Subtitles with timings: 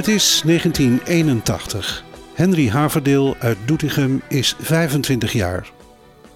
[0.00, 2.04] Het is 1981.
[2.34, 5.70] Henry Haverdeel uit Doetinchem is 25 jaar.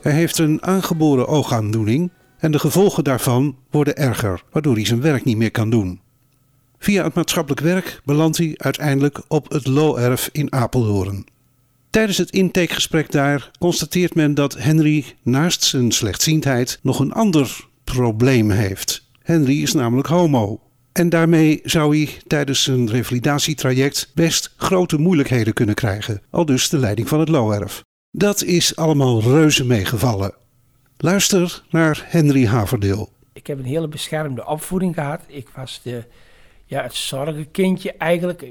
[0.00, 5.24] Hij heeft een aangeboren oogaandoening en de gevolgen daarvan worden erger, waardoor hij zijn werk
[5.24, 6.00] niet meer kan doen.
[6.78, 11.26] Via het maatschappelijk werk belandt hij uiteindelijk op het Looerf in Apeldoorn.
[11.90, 18.50] Tijdens het intakegesprek daar constateert men dat Henry naast zijn slechtziendheid nog een ander probleem
[18.50, 19.08] heeft.
[19.22, 20.60] Henry is namelijk homo.
[20.94, 26.78] En daarmee zou hij tijdens zijn revalidatietraject best grote moeilijkheden kunnen krijgen, al dus de
[26.78, 27.82] leiding van het Looerf.
[28.10, 30.34] Dat is allemaal reuze meegevallen.
[30.96, 33.08] Luister naar Henry Haverdeel.
[33.32, 35.20] Ik heb een hele beschermde opvoeding gehad.
[35.26, 36.04] Ik was de,
[36.64, 38.44] ja, het zorgenkindje eigenlijk,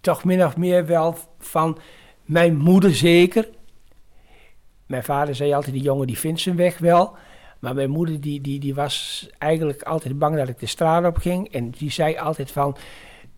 [0.00, 1.78] toch min of meer wel van
[2.24, 3.48] mijn moeder zeker.
[4.86, 7.16] Mijn vader zei altijd, die jongen die vindt zijn weg wel.
[7.58, 11.16] Maar mijn moeder die, die, die was eigenlijk altijd bang dat ik de straat op
[11.16, 11.52] ging.
[11.52, 12.76] En die zei altijd van,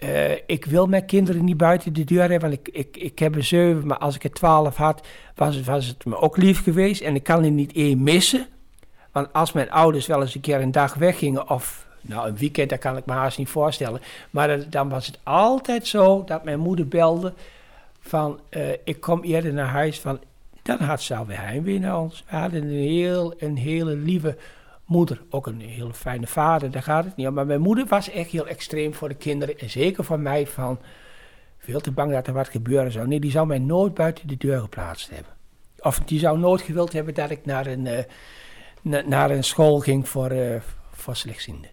[0.04, 3.34] uh, ik wil mijn kinderen niet buiten de deur hebben, want ik, ik, ik heb
[3.34, 3.86] er zeven.
[3.86, 7.00] Maar als ik er twaalf had, was, was het me ook lief geweest.
[7.00, 8.46] En ik kan er niet één missen.
[9.12, 12.70] Want als mijn ouders wel eens een keer een dag weggingen of nou, een weekend,
[12.70, 14.00] dat kan ik me haast niet voorstellen.
[14.30, 17.32] Maar dan was het altijd zo dat mijn moeder belde
[18.00, 20.20] van, uh, ik kom eerder naar huis van,
[20.62, 22.24] dan had ze alweer heimwee naar ons.
[22.30, 24.36] We hadden een, heel, een hele lieve
[24.84, 27.34] moeder, ook een hele fijne vader, daar gaat het niet om.
[27.34, 30.78] Maar mijn moeder was echt heel extreem voor de kinderen en zeker voor mij van,
[31.58, 33.06] veel te bang dat er wat gebeuren zou.
[33.06, 35.32] Nee, die zou mij nooit buiten de deur geplaatst hebben.
[35.78, 40.08] Of die zou nooit gewild hebben dat ik naar een, uh, naar een school ging
[40.08, 40.60] voor, uh,
[40.92, 41.70] voor slechtzienden.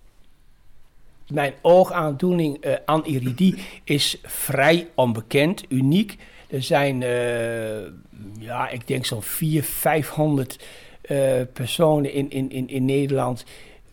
[1.28, 6.18] Mijn oogaandoening, uh, aniridie, is vrij onbekend, uniek.
[6.47, 7.80] Er zijn, uh,
[8.40, 10.66] ja, ik denk zo'n 400, 500
[11.09, 13.46] uh, personen in, in, in, in Nederland.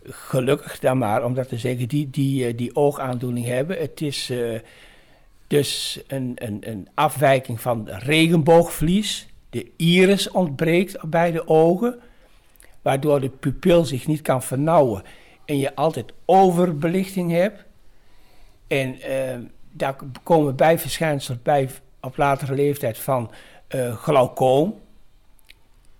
[0.09, 3.77] Gelukkig dan maar, omdat ze zeggen die, die, uh, die oogaandoening hebben.
[3.77, 4.31] Het is
[5.47, 9.27] dus een, een, een afwijking van regenboogvlies.
[9.49, 11.99] De iris ontbreekt op beide ogen,
[12.81, 15.03] waardoor de pupil zich niet kan vernauwen
[15.45, 17.63] en je altijd overbelichting hebt.
[18.67, 18.97] En
[19.71, 21.69] daar komen bijverschijnselen bij
[22.05, 23.31] op latere leeftijd van
[23.69, 24.79] uh, glaucoom.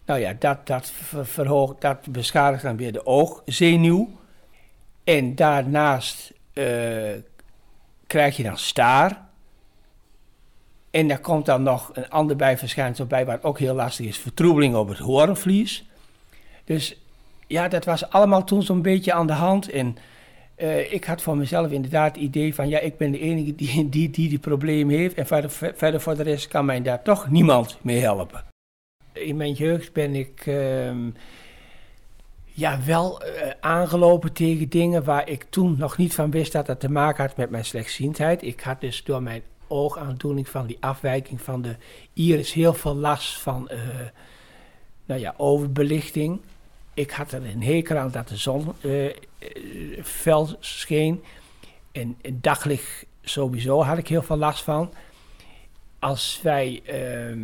[0.06, 4.10] Nou ja, dat, dat, verhoogt, dat beschadigt dan weer de oogzenuw.
[5.04, 7.12] En daarnaast uh,
[8.08, 9.24] krijg je dan staar.
[10.92, 14.76] En daar komt dan nog een ander bijverschijnsel bij, wat ook heel lastig is: vertroebeling
[14.76, 15.86] op het horenvlies.
[16.64, 16.98] Dus
[17.48, 19.70] ja, dat was allemaal toen zo'n beetje aan de hand.
[19.70, 19.98] En
[20.58, 23.90] uh, ik had voor mezelf inderdaad het idee van, ja, ik ben de enige die
[23.90, 25.16] die, die, die probleem heeft.
[25.16, 28.44] En verder, verder voor de rest kan mij daar toch niemand mee helpen.
[29.14, 30.92] In mijn jeugd ben ik uh,
[32.46, 33.30] ja, wel uh,
[33.60, 37.38] aangelopen tegen dingen waar ik toen nog niet van wist dat dat te maken had
[37.38, 38.44] met mijn slechtziendheid.
[38.44, 41.76] Ik had dus door mijn oogaandoening van die afwijking van de
[42.14, 43.80] iris heel veel last van uh,
[45.06, 46.42] nou ja, overbelichting.
[46.96, 49.14] Ik had er een hekel aan dat de zon uh,
[50.04, 51.24] fel scheen.
[51.92, 54.94] En, daglicht sowieso had ik heel veel last van.
[56.00, 57.38] Als wij uh,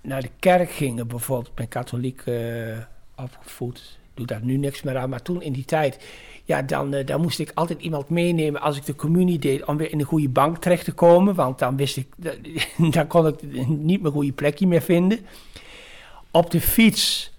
[0.00, 2.78] naar de kerk gingen, bijvoorbeeld, ben katholiek uh,
[3.16, 6.04] opgevoed, doe daar nu niks meer aan, maar toen in die tijd,
[6.44, 9.92] ja, dan, dan moest ik altijd iemand meenemen als ik de communie deed, om weer
[9.92, 12.06] in een goede bank terecht te komen, want dan wist ik,
[12.94, 15.18] dan kon ik niet mijn goede plekje meer vinden.
[16.30, 17.29] Op de fiets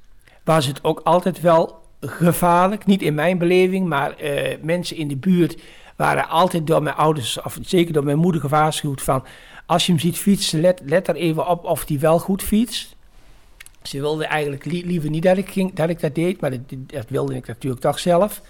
[0.44, 2.86] was het ook altijd wel gevaarlijk.
[2.86, 5.62] Niet in mijn beleving, maar uh, mensen in de buurt
[5.96, 9.26] waren altijd door mijn ouders, of zeker door mijn moeder gewaarschuwd van...
[9.66, 12.96] als je hem ziet fietsen, let, let er even op of hij wel goed fietst.
[13.82, 15.38] Ze wilden eigenlijk li liever niet dat
[15.90, 18.42] ik, dat deed, maar dat, dat, wilde ik natuurlijk toch zelf.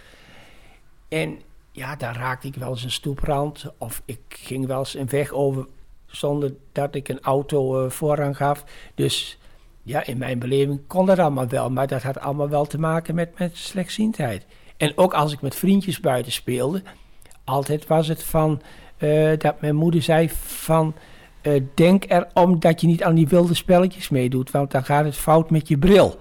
[1.08, 1.40] En
[1.72, 5.32] ja, daar raakte ik wel eens een stoeprand of ik ging wel eens een weg
[5.32, 5.68] over
[6.06, 8.64] zonder dat ik een auto uh, voorrang gaf.
[8.96, 9.38] Dus
[9.84, 13.16] ja, in mijn beleving kon dat allemaal wel, maar dat had allemaal wel te maken
[13.16, 14.46] met, met slechtziendheid.
[14.78, 16.82] En ook als ik met vriendjes buiten speelde,
[17.44, 18.62] altijd was het van
[18.98, 20.96] uh, dat mijn moeder zei van
[21.42, 25.16] uh, denk erom dat je niet aan die wilde spelletjes meedoet, want dan gaat het
[25.16, 26.20] fout met je bril.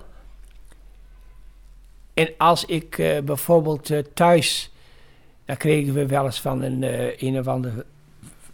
[2.15, 4.73] En als ik uh, bijvoorbeeld thuis,
[5.45, 6.85] dan kregen we wel eens van een,
[7.27, 7.85] een of andere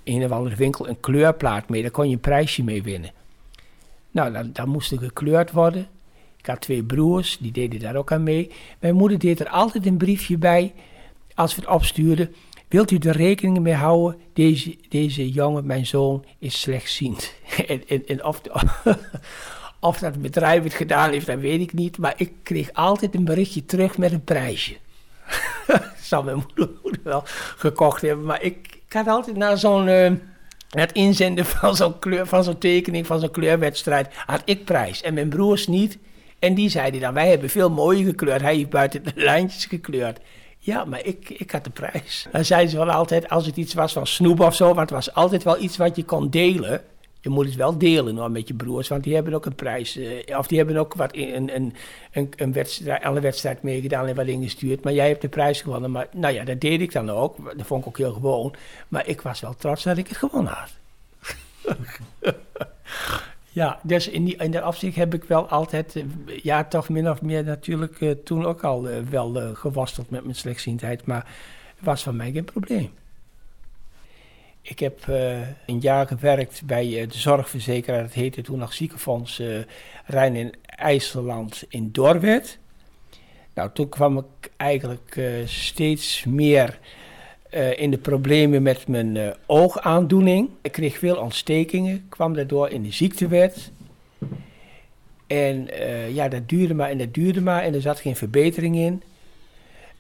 [0.05, 1.83] een of andere winkel een kleurplaat mee.
[1.83, 3.11] Daar kon je een prijsje mee winnen.
[4.17, 5.89] Nou, dan, dan moest er gekleurd worden.
[6.37, 8.51] Ik had twee broers, die deden daar ook aan mee.
[8.81, 10.75] Mijn moeder deed er altijd een briefje bij,
[11.35, 12.35] als we het opstuurden.
[12.69, 14.21] Wilt u er rekening mee houden?
[14.33, 17.35] Deze, deze jongen, mijn zoon, is slechtziend.
[17.89, 18.25] en, en,
[19.81, 21.99] of, dat bedrijf het gedaan heeft, dat weet ik niet.
[21.99, 24.77] Maar ik kreeg altijd een berichtje terug met een prijsje.
[26.01, 27.23] zou mijn moeder, wel
[27.57, 28.27] gekocht hebben.
[28.27, 29.89] Maar ik, ik had altijd naar zo'n...
[29.89, 30.13] Uh,
[30.79, 35.03] het inzenden van zo'n kleur, van zo'n tekening, van zo'n kleurwedstrijd, had ik prijs.
[35.03, 35.99] En mijn broers niet.
[36.39, 38.41] En die zeiden dan, wij hebben veel mooier gekleurd.
[38.41, 40.19] Hij heeft buiten de lijntjes gekleurd.
[40.59, 42.27] Ja, maar ik, ik had de prijs.
[42.33, 44.91] Dan zeiden ze wel altijd, als het iets was van snoep of zo, want het
[44.91, 46.83] was altijd wel iets wat je kon delen.
[47.27, 49.97] Je moet het wel delen hoor, met je broers, want die hebben ook een prijs.
[49.97, 51.75] Uh, of die hebben ook wat een, een,
[52.13, 54.85] een, een wedstrijd, alle wedstrijd meegedaan en wat ingestuurd.
[54.85, 55.91] Maar jij hebt de prijs gewonnen.
[55.91, 57.57] Maar nou ja, dat deed ik dan ook.
[57.57, 58.55] Dat vond ik ook heel gewoon.
[58.89, 60.71] Maar ik was wel trots dat ik het gewonnen had.
[63.61, 66.05] ja, dus in, die, in dat opzicht heb ik wel altijd, eh,
[66.43, 71.07] ja, toch min of meer natuurlijk uh, toen ook al wel gewasteld met mijn slechtziendheid.
[71.07, 71.27] Maar
[71.77, 72.91] het was van mij geen probleem.
[74.69, 79.41] Ik heb uh, een jaar gewerkt bij uh, de zorgverzekeraar, dat heette toen nog ziekenfonds
[79.41, 79.59] uh,
[80.05, 82.59] Rijn in IJsseland in Dorwet.
[83.55, 86.79] Nou, toen kwam ik eigenlijk steeds meer
[87.77, 90.49] in de problemen met mijn oogaandoening.
[90.63, 93.71] Ik kreeg veel ontstekingen, kwam daardoor in de ziektewet.
[95.27, 95.69] En
[96.15, 99.03] ja, dat duurde maar en dat duurde maar en er zat geen verbetering in.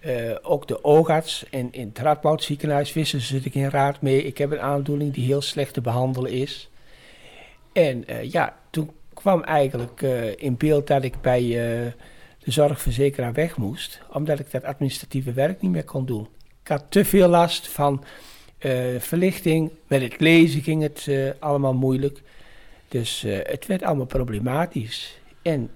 [0.06, 4.00] Uh, ook de oogarts in, in het Radboud ziekenhuis wisten ze zit ik in raad
[4.00, 4.24] mee.
[4.24, 6.70] Ik heb een aandoening die heel slecht te behandelen is.
[7.72, 11.40] En uh, ja, toen kwam eigenlijk uh, in beeld dat ik bij
[12.38, 16.28] de zorgverzekeraar weg moest, omdat ik dat administratieve werk niet meer kon doen.
[16.62, 18.04] Ik had te veel last van
[18.98, 21.08] verlichting, met het lezen ging het
[21.38, 22.22] allemaal moeilijk.
[22.88, 25.18] Dus het werd allemaal problematisch.
[25.42, 25.70] En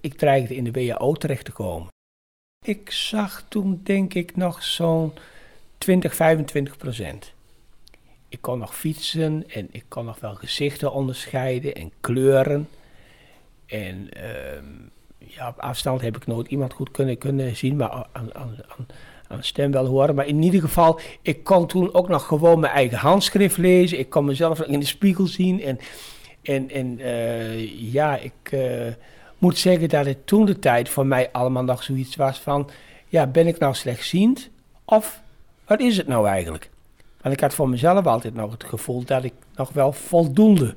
[0.00, 1.93] ik dreigde in de WHO terecht te komen.
[2.66, 5.12] Ik zag toen denk ik nog zo'n
[5.78, 7.32] 20, 25 procent.
[8.28, 12.68] Ik kon nog fietsen en ik kon nog wel gezichten onderscheiden en kleuren.
[13.66, 14.62] En uh,
[15.18, 18.86] ja, op afstand heb ik nooit iemand goed kunnen, kunnen zien, maar aan, aan, aan,
[19.28, 20.14] aan stem wel horen.
[20.14, 23.98] Maar in ieder geval, ik kon toen ook nog gewoon mijn eigen handschrift lezen.
[23.98, 25.62] Ik kon mezelf in de spiegel zien.
[25.62, 25.78] En,
[26.42, 28.50] en, en uh, ja, ik...
[28.50, 28.86] Uh,
[29.38, 32.70] moet zeggen dat het toen de tijd voor mij allemaal nog zoiets was van...
[33.08, 34.48] ja, ben ik nou slechtziend?
[34.84, 35.20] Of
[35.66, 36.70] wat is het nou eigenlijk?
[37.20, 40.74] Want ik had voor mezelf altijd nog het gevoel dat ik nog wel voldoende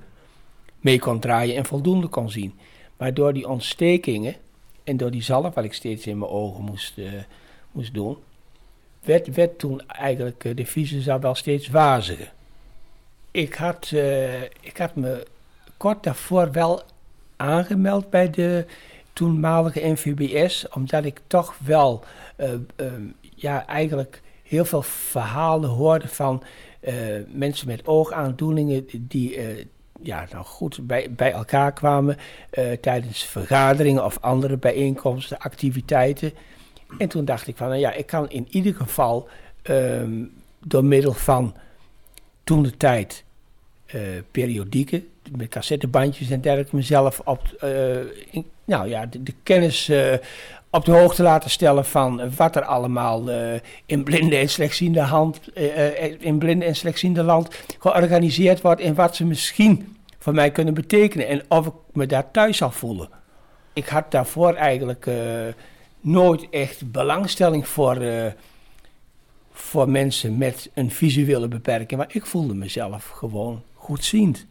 [0.79, 2.53] mee kon draaien en voldoende kon zien.
[2.97, 4.35] Maar door die ontstekingen
[4.83, 7.11] en door die zalf wat ik steeds in mijn ogen moest, uh,
[7.71, 8.17] moest doen...
[9.03, 12.33] Werd, werd toen eigenlijk uh, de visie wel steeds waziger.
[13.31, 15.27] Ik had, uh, ik had me
[15.77, 16.81] kort daarvoor wel
[17.37, 18.65] aangemeld bij de
[19.13, 22.03] toenmalige NVBS, omdat ik toch wel
[22.37, 22.87] uh, uh,
[23.35, 26.43] ja, eigenlijk heel veel verhalen hoorde van
[26.81, 26.93] uh,
[27.27, 29.39] mensen met oogaandoeningen die
[30.01, 32.17] ja, nou goed bij, bij elkaar kwamen
[32.81, 36.33] tijdens vergaderingen of andere bijeenkomsten, activiteiten.
[36.97, 39.27] En toen dacht ik van, nou ja, ik kan in ieder geval
[39.61, 40.23] ehm,
[40.59, 41.55] door middel van
[42.43, 43.23] toen de tijd
[44.31, 50.13] periodieken met cassettebandjes en dergelijke mezelf op, uh, nou ja, de, kennis uh,
[50.69, 53.53] op de hoogte laten stellen van wat er allemaal uh,
[53.85, 55.39] in blinde en slechtziende hand,
[56.19, 61.27] in blinde en slechtziende land georganiseerd wordt en wat ze misschien voor mij kunnen betekenen
[61.27, 63.09] en of ik me daar thuis zal voelen.
[63.73, 65.09] Ik had daarvoor eigenlijk
[65.99, 68.01] nooit echt belangstelling voor,
[69.51, 74.47] voor mensen met een visuele beperking, maar ik voelde mezelf gewoon goedziend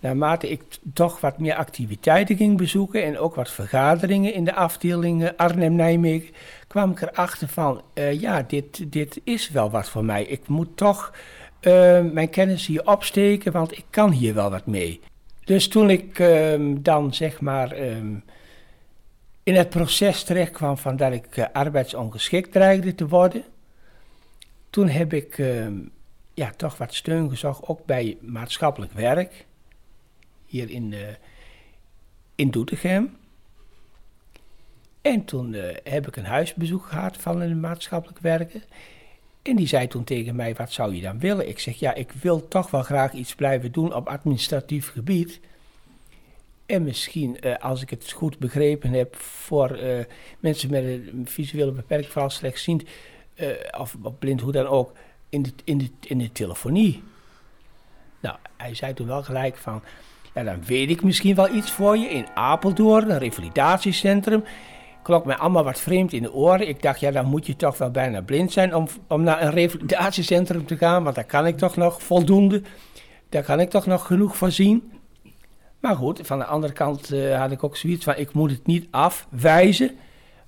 [0.00, 0.62] naarmate ik
[0.94, 6.34] toch wat meer activiteiten ging bezoeken en ook wat vergaderingen in de afdelingen Arnhem-Nijmegen,
[6.66, 10.24] kwam ik erachter van, uh, ja, dit, dit is wel wat voor mij.
[10.24, 11.12] Ik moet toch
[11.60, 15.00] uh, mijn kennis hier opsteken, want ik kan hier wel wat mee.
[15.44, 18.24] Dus toen ik uh, dan zeg maar um,
[19.42, 23.44] in het proces terecht kwam van dat ik arbeidsongeschikt dreigde te worden,
[24.70, 25.72] toen heb ik ehm,
[26.40, 29.46] ja, toch wat steun gezocht, ook bij maatschappelijk werk
[30.46, 30.98] hier in, uh,
[32.34, 33.16] in Doetinchem.
[35.02, 38.64] En toen uh, heb ik een huisbezoek gehad van een maatschappelijk werker.
[39.42, 41.48] En die zei toen tegen mij, wat zou je dan willen?
[41.48, 45.40] Ik zeg, ja, ik wil toch wel graag iets blijven doen op administratief gebied.
[46.66, 49.78] En misschien, uh, als ik het goed begrepen heb, voor
[50.38, 52.82] mensen met een visuele beperking, vooral slechtziend,
[53.78, 54.92] of blind, hoe dan ook,
[55.30, 57.02] in de, in in de telefonie.
[58.20, 59.82] Nou, hij zei toen wel gelijk van,
[60.34, 64.44] ja, dan weet ik misschien wel iets voor je in Apeldoorn, een revalidatiecentrum.
[65.02, 66.68] Klonk mij allemaal wat vreemd in de oren.
[66.68, 69.50] Ik dacht, ja, dan moet je toch wel bijna blind zijn om, om naar een
[69.50, 72.62] revalidatiecentrum te gaan, want daar kan ik toch nog voldoende,
[73.28, 74.92] daar kan ik toch nog genoeg voor zien.
[75.80, 78.66] Maar goed, van de andere kant uh, had ik ook zoiets van, ik moet het
[78.66, 79.90] niet afwijzen,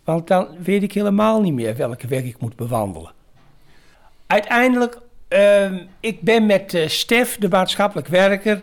[0.04, 3.12] want dan weet ik helemaal niet meer welke weg ik moet bewandelen.
[4.32, 4.98] Uiteindelijk,
[5.28, 8.62] uh, ik ben met uh, Stef, de maatschappelijk werker,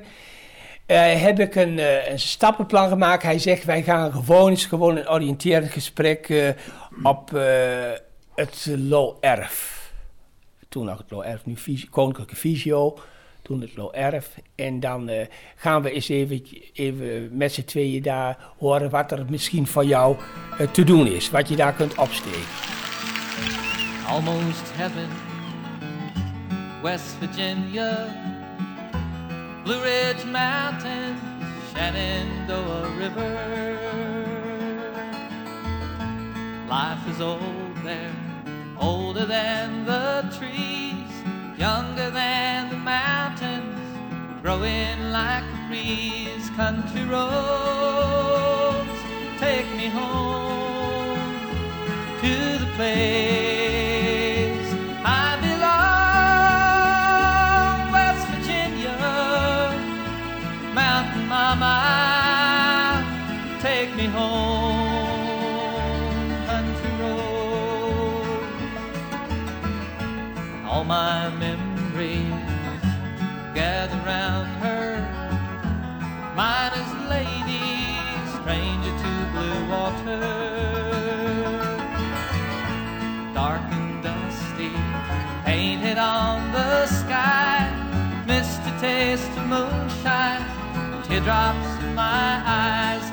[0.88, 1.80] uh, heb ik een,
[2.12, 3.24] een, stappenplan gemaakt.
[3.24, 6.54] Hij zegt, wij gaan gewoon eens gewoon een oriënterend gesprek
[7.04, 7.30] op
[8.36, 9.92] het Low Erf.
[10.70, 11.56] Toen nog het Low Erf, nu
[11.90, 12.98] Koninklijke Visio
[13.42, 14.30] toen het Lo Erf.
[14.56, 15.10] En dan
[15.56, 20.18] gaan we eens even, even met z'n tweeën daar horen wat er misschien voor jou
[20.72, 21.30] te doen is.
[21.30, 22.48] Wat je daar kunt opsteken.
[24.08, 25.29] Almost heaven,
[26.82, 28.08] West Virginia,
[29.66, 31.20] Blue Ridge Mountains,
[31.74, 33.78] Shenandoah River.
[36.70, 38.16] Life is old there,
[38.80, 41.12] older than the trees,
[41.58, 46.50] younger than the mountains, growing like a breeze.
[46.56, 48.90] Country roads
[49.38, 51.20] take me home
[52.22, 53.79] to the place
[76.40, 78.00] Miner's lady,
[78.32, 80.22] stranger to blue water.
[83.34, 84.72] Dark and dusty,
[85.44, 87.70] painted on the sky.
[88.26, 90.46] Missed a taste of moonshine,
[91.04, 93.04] teardrops in my eyes.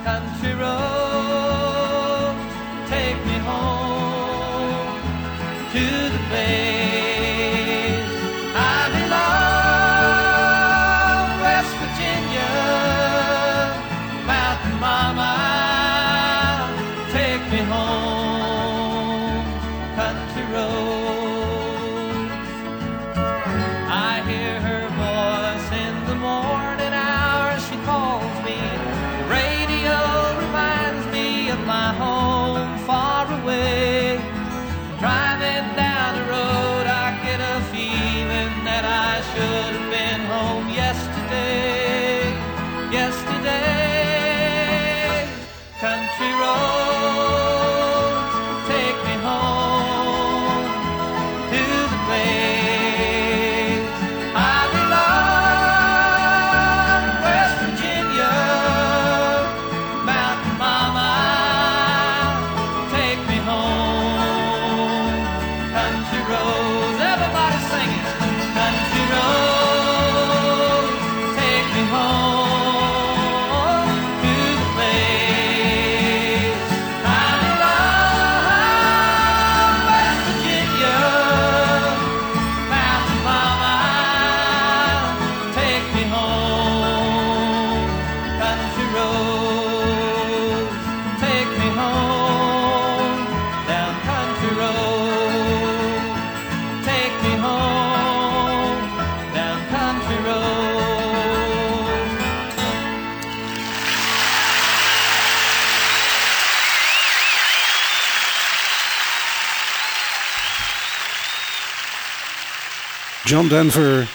[113.26, 114.09] John Denver,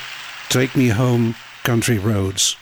[0.48, 2.58] Take Me Home, Country Roads.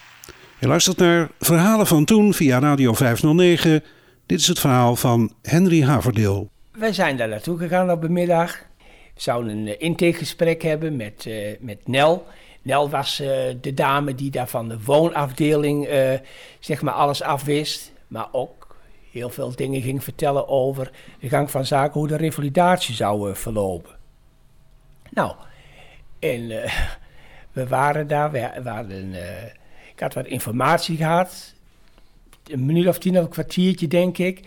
[0.60, 3.84] Je luistert naar Verhalen van Toen via Radio 509.
[4.26, 6.50] Dit is het verhaal van Henry Haverdeel.
[6.72, 8.58] Wij zijn daar naartoe gegaan op de middag.
[9.14, 12.26] We zouden een eh, intakegesprek hebben met, eh, met Nel.
[12.62, 13.28] Nel was eh,
[13.62, 15.88] de dame die daar van de woonafdeling
[16.60, 17.92] zeg maar alles afwist.
[18.08, 18.76] Maar ook
[19.12, 23.98] heel veel dingen ging vertellen over de gang van zaken, hoe de revalidatie zou verlopen.
[25.10, 25.34] Nou,
[26.20, 26.74] en eh,
[27.54, 29.46] we waren daar, we, hadden, eh,
[29.94, 31.54] ik had wat informatie gehad.
[32.46, 34.42] Een minuut of tien of een kwartiertje, denk ik.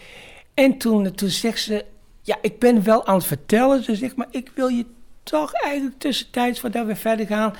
[0.55, 1.85] En toen, toen zegt ze,
[2.23, 3.85] ja, ik ben wel aan het vertellen.
[3.85, 4.87] Ze zegt, maar ik wil je
[5.23, 7.55] toch eigenlijk tussentijds, voordat we verder gaan,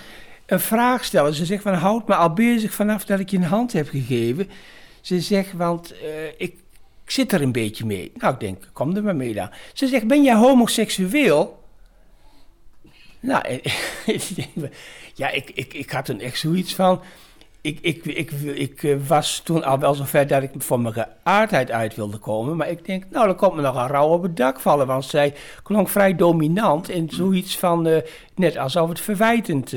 [0.47, 1.35] een vraag stellen.
[1.35, 4.49] Ze zegt, van, houd me al bezig vanaf dat ik je een hand heb gegeven.
[5.01, 6.55] Ze zegt, want eh, ik,
[7.05, 8.13] ik zit er een beetje mee.
[8.15, 9.51] Nou, ik denk, kom er maar mee dan.
[9.73, 11.62] Ze zegt, ben jij homoseksueel?
[13.23, 13.61] Nou,
[14.07, 14.73] denk,
[15.15, 17.01] ja, ik, ik, ik had toen echt zoiets van...
[17.61, 20.95] Ik, ik, ik, ik, eh, was toen al wel zo ver dat ik van mijn
[20.95, 22.57] geaardheid uit wilde komen.
[22.57, 24.87] Maar ik denk, nou, dan komt me nog een rouw op het dak vallen.
[24.87, 27.97] Want zij klonk vrij dominant en zoiets van, uh,
[28.35, 29.75] net alsof het verwijtend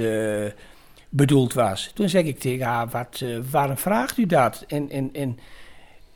[1.10, 1.92] bedoeld was.
[1.94, 4.64] Toen zeg ik tegen haar, wat, waarom vraagt u dat?
[4.68, 5.40] En, en, en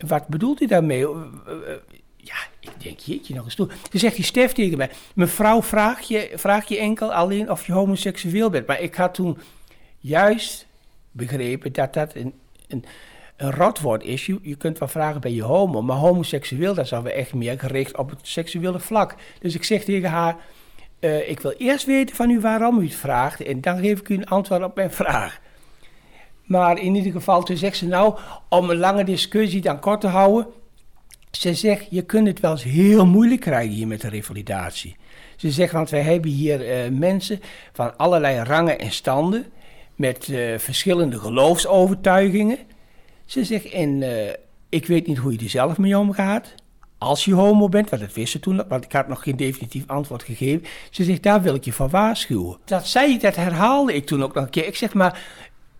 [0.07, 1.07] wat bedoelt u daarmee?
[2.29, 3.67] Ja, ik denk, jeetje, nog eens toe.
[3.67, 7.71] Toen zegt die Stef tegen mij, mevrouw, vraag je, vraag je enkel alleen of je
[7.71, 8.67] homoseksueel bent.
[8.67, 9.37] Maar ik had toen
[9.97, 10.67] juist
[11.11, 12.33] begrepen dat dat een,
[12.67, 12.85] een,
[13.37, 14.25] een rotwoord is.
[14.25, 15.81] Je, kunt wel vragen, ben je homo?
[15.81, 19.15] Maar homoseksueel, dat zijn we echt meer gericht op het seksuele vlak.
[19.39, 20.35] Dus ik zeg tegen haar,
[20.99, 23.41] uh, ik wil eerst weten van u waarom u het vraagt...
[23.41, 25.39] en dan geef ik u een antwoord op mijn vraag.
[26.43, 28.17] Maar in ieder geval, toen zegt ze nou,
[28.49, 30.47] om een lange discussie dan kort te houden...
[31.31, 34.95] Ze zegt, je kunt het wel eens heel moeilijk krijgen hier met de revalidatie.
[35.35, 37.39] Ze zegt, want wij hebben hier uh, mensen
[37.73, 39.45] van allerlei rangen en standen
[39.95, 42.57] met uh, verschillende geloofsovertuigingen.
[43.25, 44.09] Ze zegt, en uh,
[44.69, 46.53] ik weet niet hoe je er zelf mee omgaat.
[46.97, 49.83] Als je homo bent, want dat wist ze toen, want ik had nog geen definitief
[49.87, 50.67] antwoord gegeven.
[50.89, 52.57] Ze zegt, daar wil ik je voor waarschuwen.
[52.65, 54.67] Dat zei ik, dat herhaalde ik toen ook nog een keer.
[54.67, 55.21] Ik zeg maar,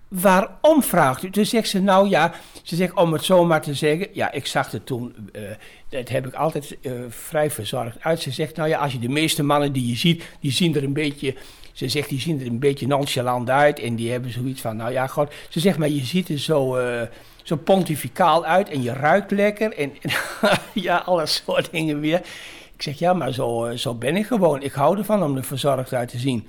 [0.09, 1.29] waarom vraagt u?
[1.29, 4.07] Toen zegt ze, nou ja, ze zegt om het zomaar te zeggen.
[4.13, 5.41] Ja, ik zag het toen, uh,
[5.89, 8.21] dat heb ik altijd uh, vrij verzorgd uit.
[8.21, 10.83] Ze zegt, nou ja, als je de meeste mannen die je ziet, die zien er
[10.83, 11.35] een beetje
[11.79, 13.79] ze zegt, die zien er een beetje nonchalant uit.
[13.79, 15.33] En die hebben zoiets van, nou ja, god.
[15.49, 17.01] Ze zegt, maar je ziet er zo, uh,
[17.43, 18.69] zo pontificaal uit.
[18.69, 19.73] En je ruikt lekker.
[19.73, 20.11] En, en
[20.73, 22.21] ja, alle soort dingen weer.
[22.75, 24.61] Ik zeg, ja, maar zo, zo ben ik gewoon.
[24.61, 26.47] Ik hou ervan om er verzorgd uit te zien.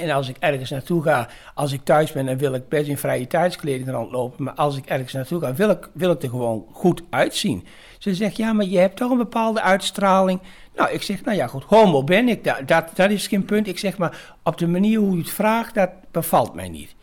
[0.00, 2.98] En als ik ergens naartoe ga, als ik thuis ben, dan wil ik best in
[2.98, 4.44] vrije tijdskleding rondlopen.
[4.44, 7.66] Maar als ik ergens naartoe ga, wil ik, wil ik er gewoon goed uitzien.
[7.98, 10.40] Ze zegt, ja, maar je hebt toch een bepaalde uitstraling.
[10.76, 13.68] Nou, ik zeg, nou ja, goed, homo ben ik, dat, dat, dat is geen punt.
[13.68, 16.94] Ik zeg maar, op de manier hoe je het vraagt, dat bevalt mij niet.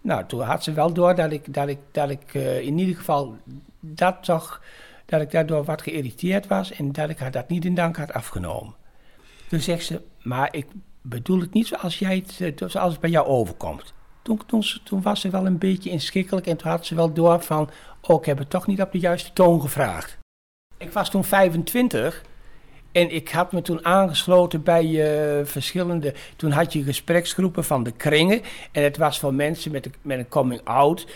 [0.00, 2.96] Nou, toen had ze wel door dat ik, dat ik, dat ik uh, in ieder
[2.96, 3.36] geval
[3.80, 4.62] dat toch,
[5.06, 8.12] dat ik daardoor wat geïrriteerd was en dat ik haar dat niet in dank had
[8.12, 8.74] afgenomen.
[9.48, 10.66] Toen zegt ze, maar ik
[11.02, 13.92] bedoel het niet zoals, jij het, eh, zoals het bij jou overkomt.
[14.22, 14.40] Toen,
[14.84, 18.20] toen, was ze wel een beetje inschikkelijk en toen had ze wel door van, oh,
[18.20, 20.18] ik heb het toch niet op de juiste toon gevraagd.
[20.78, 22.24] Ik was toen 25
[22.92, 26.14] en ik had me toen aangesloten bij uh, verschillende.
[26.36, 28.40] Toen had je gespreksgroepen van de kringen.
[28.72, 31.06] En het was voor mensen met, een coming-out.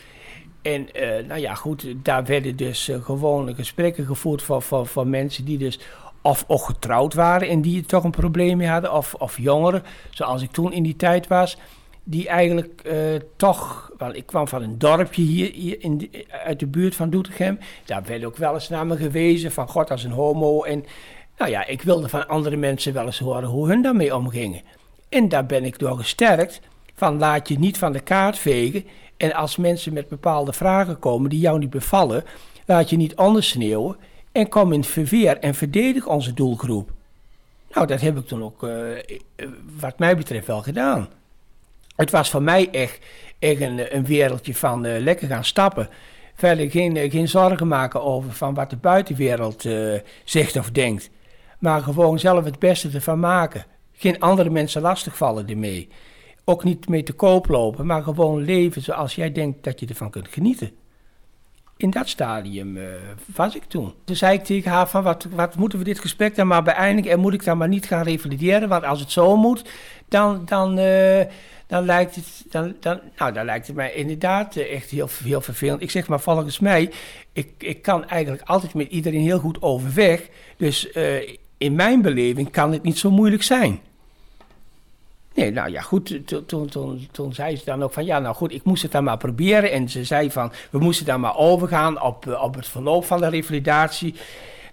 [0.62, 5.07] En uh, nou ja, goed, daar werden dus uh, gewone gesprekken gevoerd voor, voor, voor
[5.07, 5.79] mensen die dus
[6.27, 8.93] of, of getrouwd waren en die toch een probleem mee hadden.
[8.93, 11.57] Of, of jongeren, zoals ik toen in die tijd was.
[12.05, 12.93] Die eigenlijk
[13.37, 16.11] toch, want ik kwam van een dorpje hier, in
[16.45, 17.59] uit de buurt van Doetinchem.
[17.85, 20.62] Daar werd ook wel eens naar me gewezen van God als een homo.
[20.62, 20.85] En
[21.39, 24.62] nou ja, ik wilde van andere mensen wel eens horen hoe hun daarmee omgingen.
[25.09, 26.61] En daar ben ik door gesterkt
[26.95, 28.85] van laat je niet van de kaart vegen.
[29.17, 32.25] En als mensen met bepaalde vragen komen die jou niet bevallen,
[32.67, 33.97] laat je niet ondersneeuwen
[34.37, 36.90] en kom in verweer en verdedig onze doelgroep.
[37.75, 38.99] Nou, dat heb ik toen ook, uh,
[39.81, 41.09] wat mij betreft, wel gedaan.
[41.96, 42.99] Het was voor mij echt,
[43.38, 45.88] een, een wereldje van uh, lekker gaan stappen.
[46.35, 49.64] Verder geen, geen zorgen maken over van wat de buitenwereld
[50.25, 51.11] zegt of denkt
[51.59, 53.64] maar gewoon zelf het beste ervan maken.
[53.92, 55.88] Geen andere mensen lastigvallen ermee.
[56.44, 60.11] Ook niet mee te koop lopen, maar gewoon leven zoals jij denkt dat je ervan
[60.11, 60.70] kunt genieten.
[61.79, 62.85] In dat stadium uh,
[63.35, 63.95] was ik toen.
[64.05, 67.11] Toen zei ik tegen haar van, wat, wat moeten we dit gesprek dan maar beëindigen
[67.11, 69.71] en moet ik dan maar niet gaan revalideren, want als het zo moet,
[70.09, 71.21] dan, dan, uh,
[71.67, 75.41] dan, lijkt, het, dan, dan, nou, dan lijkt het mij inderdaad uh, echt heel, heel
[75.41, 75.83] vervelend.
[75.83, 76.93] Ik zeg maar volgens mij,
[77.33, 80.89] ik, ik kan eigenlijk altijd met iedereen heel goed overweg, dus
[81.59, 83.81] in mijn beleving kan het niet zo moeilijk zijn.
[85.37, 88.53] Nee, nou ja, goed, toen, toen, toen zei ze dan ook van, ja, nou goed,
[88.53, 89.72] ik moest het dan maar proberen.
[89.72, 93.20] En ze zei van, we moesten dan maar overgaan op, eh, op het verloop van
[93.20, 94.14] de revalidatie.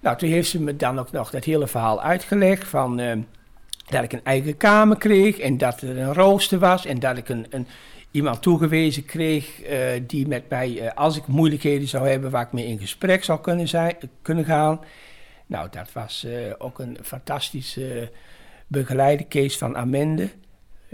[0.02, 3.00] Nou, toen heeft ze me dan ook nog dat hele verhaal uitgelegd van...
[3.00, 3.12] Uh,
[3.86, 7.30] dat ik een eigen kamer kreeg en dat er een rooster was en dat ik
[7.30, 7.68] een, een
[8.12, 12.66] iemand toegewezen kreeg uh, die met mij, als ik moeilijkheden zou hebben, waar ik mee
[12.66, 14.80] in gesprek zou kunnen, zijn, kunnen gaan.
[15.46, 18.12] Nou, dat was ook een fantastische
[18.68, 20.30] begeleider, Kees van Amende.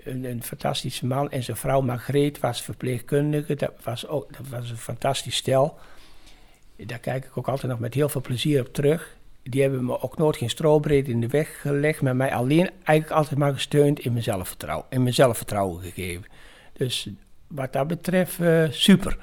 [0.03, 1.31] Een, fantastische man.
[1.31, 3.55] En zijn vrouw Margreet was verpleegkundige.
[3.55, 5.77] Dat was, ook, dat was een fantastisch stel.
[6.75, 9.17] Daar kijk ik ook altijd nog met heel veel plezier op terug.
[9.43, 13.19] Die hebben me ook nooit geen strobreed in de weg gelegd, maar mij alleen eigenlijk
[13.19, 16.25] altijd maar gesteund in mijn zelfvertrouwen, in mijn zelfvertrouwen gegeven.
[16.73, 17.09] Dus
[17.47, 19.17] wat dat betreft, uh, super.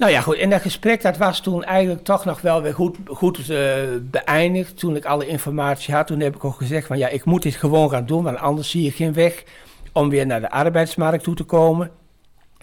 [0.00, 0.36] Nou ja, goed.
[0.36, 4.78] En dat gesprek dat was toen eigenlijk toch nog wel weer goed, goed uh, beëindigd.
[4.78, 7.54] Toen ik alle informatie had, toen heb ik ook gezegd van ja, ik moet dit
[7.54, 9.44] gewoon gaan doen, want anders zie je geen weg
[9.92, 11.90] om weer naar de arbeidsmarkt toe te komen.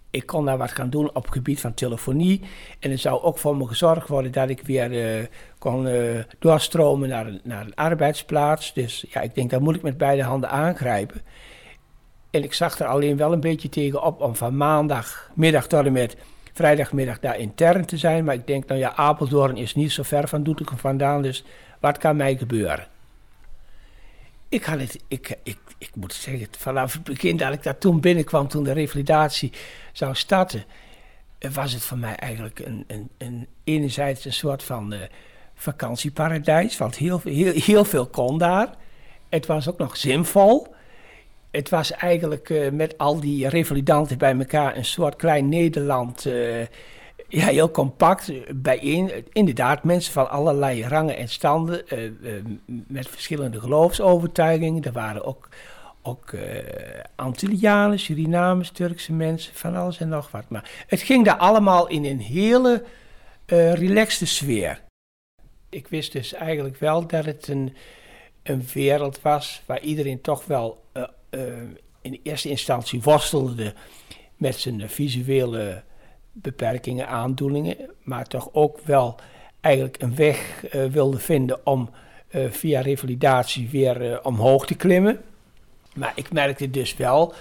[0.10, 2.42] Ik kon daar wat gaan doen op het gebied van telefonie.
[2.80, 5.26] En er zou ook voor me gezorgd worden dat ik weer uh,
[5.60, 8.74] kon uh, doorstromen naar naar een arbeidsplaats.
[8.74, 11.22] Dus ja, ik denk, daar moet ik met beide handen aangrijpen.
[12.32, 15.92] En ik zag er alleen wel een beetje tegen op om van maandagmiddag tot en
[15.94, 16.18] met
[16.58, 18.24] vrijdagmiddag daar intern te zijn.
[18.24, 21.44] Maar ik denk, nou ja, Apeldoorn is niet zo ver van Doetinchem vandaan, dus
[21.80, 22.88] wat kan mij gebeuren?
[24.50, 28.00] Ik, had het, ik, ik, ik moet zeggen, vanaf het begin dat ik daar toen
[28.00, 29.52] binnenkwam, toen de revalidatie
[29.92, 30.64] zou starten,
[31.54, 35.00] was het voor mij eigenlijk een, een, een enerzijds een soort van uh,
[35.56, 38.76] vakantieparadijs, want heel, heel, heel veel kon daar.
[39.30, 40.76] Het was ook nog zinvol
[41.52, 46.26] het was eigenlijk uh, met al die revalidanten bij elkaar een soort klein Nederland.
[46.26, 46.60] Uh,
[47.28, 48.32] ja, heel compact
[48.62, 49.12] bijeen.
[49.32, 51.84] Inderdaad, mensen van allerlei rangen en standen.
[52.66, 54.84] Met verschillende geloofsovertuigingen.
[54.84, 55.50] Er waren ook,
[56.02, 56.34] ook
[57.16, 60.50] Antillianen, Surinamers, Turkse mensen, van alles en nog wat.
[60.50, 62.84] Maar het ging daar allemaal in een hele
[63.74, 64.82] relaxte sfeer.
[65.70, 67.76] Ik wist dus eigenlijk wel dat het een,
[68.44, 71.04] een wereld was waar iedereen toch wel uh,
[72.02, 73.74] in eerste instantie worstelde
[74.36, 75.84] met zijn visuele
[76.32, 79.16] beperkingen, aandoeningen, maar toch ook wel
[79.62, 81.90] eigenlijk een weg uh, wilde vinden om
[82.30, 85.22] uh, via revalidatie weer omhoog te klimmen.
[85.96, 87.34] Maar ik merkte dus wel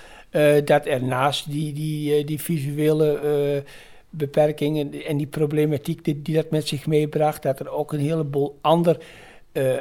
[0.64, 3.64] dat er naast die, die, die visuele
[4.10, 8.58] beperkingen en die problematiek die, die, dat met zich meebracht, dat er ook een heleboel
[8.60, 8.98] ander,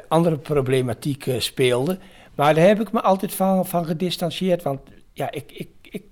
[0.08, 1.98] andere problematiek speelde.
[2.36, 4.64] Maar daar heb ik me altijd van, van gedistanceerd.
[4.64, 4.80] Want
[5.14, 6.04] ja, ik, ik, ik,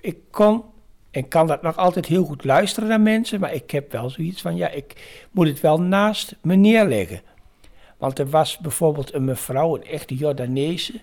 [0.00, 0.62] ik kon
[1.10, 3.40] en kan dat nog altijd heel goed luisteren naar mensen.
[3.40, 7.20] Maar ik heb wel zoiets van, ja, ik moet het wel naast me neerleggen.
[7.98, 11.00] Want er was bijvoorbeeld een mevrouw, een echte Jordaanese,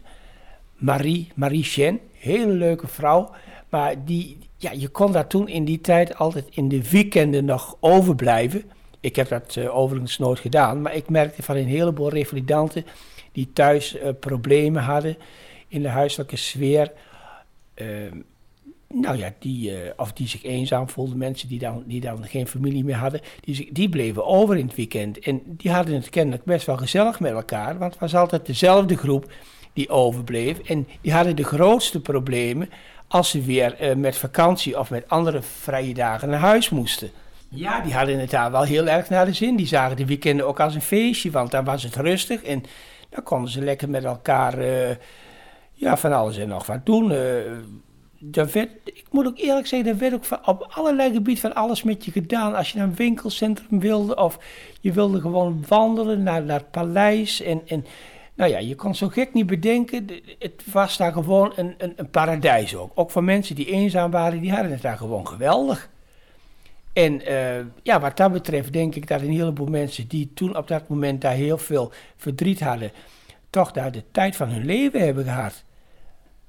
[0.76, 3.30] Marie, Marie Chen, hele leuke vrouw.
[3.70, 7.78] Maar die, ja, je kon daar toen in die tijd altijd in de weekenden nog
[7.80, 8.64] overblijven.
[9.00, 12.86] Ik heb dat uh, overigens nooit gedaan, maar ik merkte van een heleboel revalidanten
[13.36, 15.18] die thuis uh, problemen hadden
[15.68, 16.92] in de huiselijke sfeer.
[17.76, 17.88] Uh,
[18.88, 22.48] nou ja, die, uh, of die zich eenzaam voelden, mensen die dan, die dan geen
[22.48, 25.20] familie meer hadden, die, die bleven over in het weekend.
[25.20, 28.98] En die hadden het kennelijk best wel gezellig met elkaar, want het was altijd dezelfde
[28.98, 29.32] groep
[29.74, 30.60] die overbleef.
[30.60, 32.70] En die hadden de grootste problemen
[33.08, 37.12] als ze weer uh, met vakantie of met andere vrije dagen naar huis moesten.
[37.50, 39.56] Ja, die hadden het daar wel heel erg naar de zin.
[39.56, 42.64] Die zagen de weekenden ook als een feestje, want dan was het rustig en
[43.16, 44.90] dan konden ze lekker met elkaar uh,
[45.74, 47.12] ja, van alles en nog wat doen.
[47.12, 51.84] Uh, werd, ik moet ook eerlijk zeggen, er werd ook op allerlei gebieden van alles
[51.84, 52.56] met je gedaan.
[52.56, 54.40] Als je naar een winkelcentrum wilde of
[54.82, 57.42] je wilde gewoon wandelen naar, naar het paleis.
[57.42, 57.86] En, en
[58.36, 60.08] nou ja, je kon zo gek niet bedenken.
[60.40, 62.92] Het was daar gewoon een, een, een paradijs ook.
[62.96, 65.90] Ook voor mensen die eenzaam waren, die hadden het daar gewoon geweldig.
[66.96, 70.68] En uh, ja, wat dat betreft denk ik dat een heleboel mensen die toen op
[70.68, 72.92] dat moment daar heel veel verdriet hadden,
[73.50, 75.64] toch daar de tijd van hun leven hebben gehad.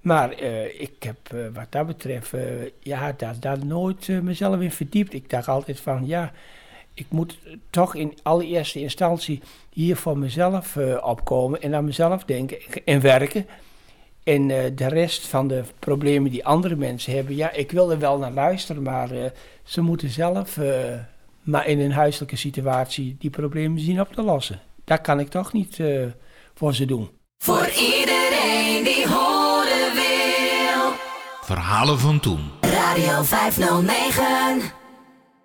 [0.02, 2.32] Maar uh, ik heb uh, wat dat betreft,
[2.80, 5.12] ja, daar, daar nooit mezelf in verdiept.
[5.12, 6.32] Ik dacht altijd van, ja,
[6.94, 7.38] ik moet
[7.70, 13.46] toch in allereerste instantie hier voor mezelf opkomen en aan mezelf denken en werken.
[14.26, 17.98] En uh, de rest van de problemen die andere mensen hebben, ja, ik wil er
[17.98, 19.24] wel naar luisteren, maar uh,
[19.62, 20.68] ze moeten zelf, uh,
[21.42, 24.60] maar in een huiselijke situatie, die problemen zien op te lossen.
[24.84, 25.80] Dat kan ik toch niet
[26.54, 27.10] voor ze doen.
[27.38, 30.92] Voor iedereen die horen wil.
[31.42, 32.50] Verhalen van toen.
[32.60, 34.60] Radio 509.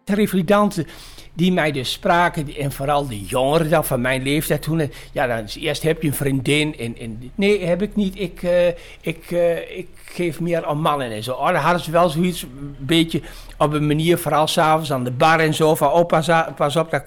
[0.04, 0.88] De revalidanten
[1.34, 4.80] die mij dus spraken, en vooral de jongeren dan van mijn leeftijd toen.
[4.80, 8.20] Eh, ja, dan eerst heb je een vriendin en, nee, heb ik niet.
[8.20, 8.68] Ik, uh,
[9.02, 11.34] ik, uh, ik geef meer aan mannen en zo.
[11.34, 13.22] Oh, dan hadden ze wel zoiets een beetje
[13.58, 16.92] op een manier, vooral s'avonds aan de bar en zo, van oh, pas, pas op,
[16.92, 17.04] daar,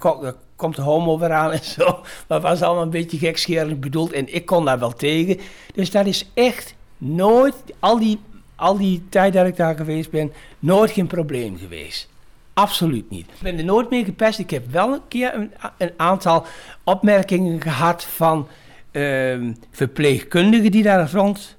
[0.55, 1.99] komt de homo weer aan en zo.
[2.27, 5.39] Maar was allemaal een beetje gekscherend bedoeld en ik kon daar wel tegen.
[5.73, 8.19] Dus dat is echt nooit, al die,
[8.55, 12.09] al die tijd dat ik daar geweest ben, nooit geen probleem geweest.
[12.55, 13.27] Absoluut niet.
[13.27, 14.39] Ik ben er nooit meer gepest.
[14.39, 16.45] Ik heb wel een keer een, een aantal
[16.83, 18.47] opmerkingen gehad van
[18.91, 21.57] uh, verpleegkundigen die daar rond,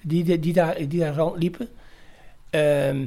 [0.00, 1.68] die, die, daar, die daar rondliepen.
[2.50, 3.06] Uh,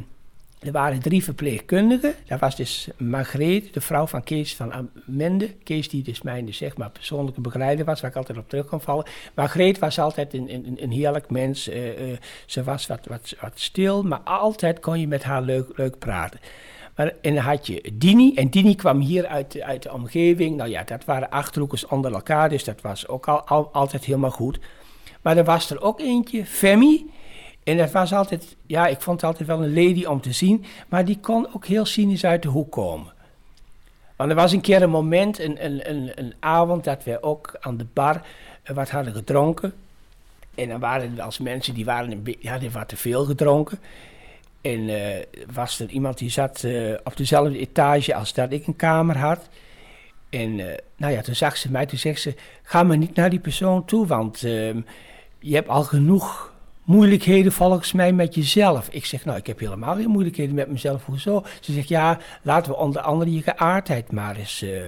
[0.62, 2.14] er waren drie verpleegkundigen.
[2.28, 5.54] Dat was dus Margreet, de vrouw van Kees van Amende.
[5.64, 8.82] Kees die dus mijn zeg maar, persoonlijke begeleider was, waar ik altijd op terug kon
[8.82, 9.06] vallen.
[9.36, 11.70] Margreet was altijd een, een, een heerlijk mens.
[11.70, 15.78] Uh, uh, ze was wat, wat, wat stil, maar altijd kon je met haar leuk,
[15.78, 16.40] leuk praten.
[16.96, 20.58] Maar, en dan had je Dini, en Dini kwam hier uit, uit de omgeving.
[20.58, 24.32] Nou ja, dat waren achterhoekers onder elkaar, dus dat was ook al, al, altijd helemaal
[24.32, 24.60] goed.
[25.22, 27.10] Maar er was er ook eentje, Femi,
[27.64, 30.66] En het was altijd, ja, ik vond het altijd wel een lady om te zien,
[30.90, 33.14] maar die kon ook heel cynisch uit de hoek komen.
[34.16, 37.56] Want er was een keer een moment, een, een, een, een avond, dat we ook
[37.60, 38.22] aan de bar
[38.64, 39.74] eh, wat hadden gedronken.
[40.56, 42.24] En dan waren er eens mensen die waren een
[42.60, 43.80] die wat te veel gedronken.
[44.62, 48.76] En eh, was er iemand die zat eh, op dezelfde etage als dat ik een
[48.76, 49.50] kamer had.
[50.30, 50.56] En
[50.96, 53.86] nou ja, toen zag ze mij, toen zegt ze, ga maar niet naar die persoon
[53.86, 54.82] toe, want ehm,
[55.40, 56.51] je hebt al genoeg
[56.84, 58.88] moeilijkheden volgens mij met jezelf.
[58.92, 61.46] Ik zeg, nou, ik heb helemaal geen moeilijkheden met mezelf, hoezo?
[61.60, 64.62] Ze zegt, ja, laten we onder andere je geaardheid maar eens...
[64.62, 64.82] eh,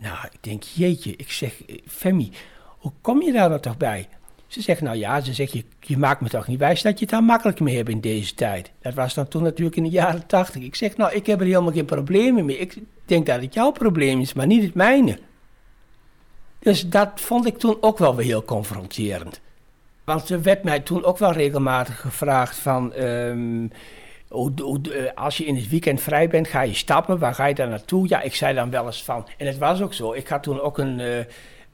[0.00, 2.32] nou, ik denk, jeetje, ik zeg, eh, Femi,
[2.78, 4.08] hoe kom je daar nou toch bij?
[4.46, 7.00] Ze zegt, nou ja, ze zegt, je, je maakt me toch niet wijs dat je
[7.04, 8.70] het daar makkelijk mee hebt in deze tijd.
[8.82, 10.62] Dat was dan toen natuurlijk in de jaren tachtig.
[10.62, 12.58] Ik zeg, nou, ik heb er helemaal geen problemen mee.
[12.58, 15.18] Ik denk dat het jouw probleem is, maar niet het mijne.
[16.58, 19.40] Dus dat vond ik toen ook wel weer heel confronterend.
[20.10, 22.92] Want er werd mij toen ook wel regelmatig gevraagd van...
[22.92, 27.18] ehm, eh, als je in het weekend vrij bent, ga je stappen.
[27.18, 28.08] Waar ga je dan naartoe?
[28.08, 29.26] Ja, ik zei dan wel eens van...
[29.36, 30.12] En het was ook zo.
[30.12, 31.18] Ik had toen ook een, eh,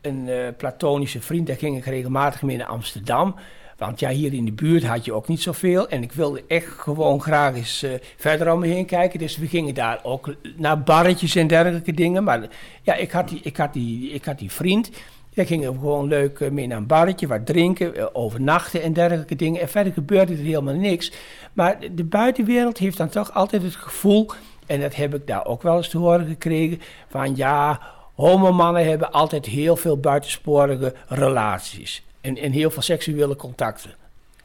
[0.00, 1.46] een eh, platonische vriend.
[1.46, 3.34] Daar ging ik regelmatig mee naar Amsterdam.
[3.76, 5.88] Want ja, hier in de buurt had je ook niet zoveel.
[5.88, 9.18] En ik wilde echt gewoon graag eens verder om me heen kijken.
[9.18, 12.24] Dus we gingen daar ook naar barretjes en dergelijke dingen.
[12.24, 12.48] Maar
[12.82, 14.90] ja, ik had die, ik had die, ik had die vriend.
[15.36, 19.36] Daar gingen gewoon leuk eh, mee naar een barretje, wat drinken, eh, overnachten en dergelijke
[19.36, 19.60] dingen.
[19.60, 21.12] En verder gebeurde er helemaal niks.
[21.52, 24.30] Maar de buitenwereld heeft dan toch altijd het gevoel,
[24.66, 27.80] en dat heb ik daar ook wel eens te horen gekregen, van ja,
[28.14, 32.02] homomannen hebben altijd heel veel buitensporige relaties.
[32.20, 33.94] En, en heel veel seksuele contacten.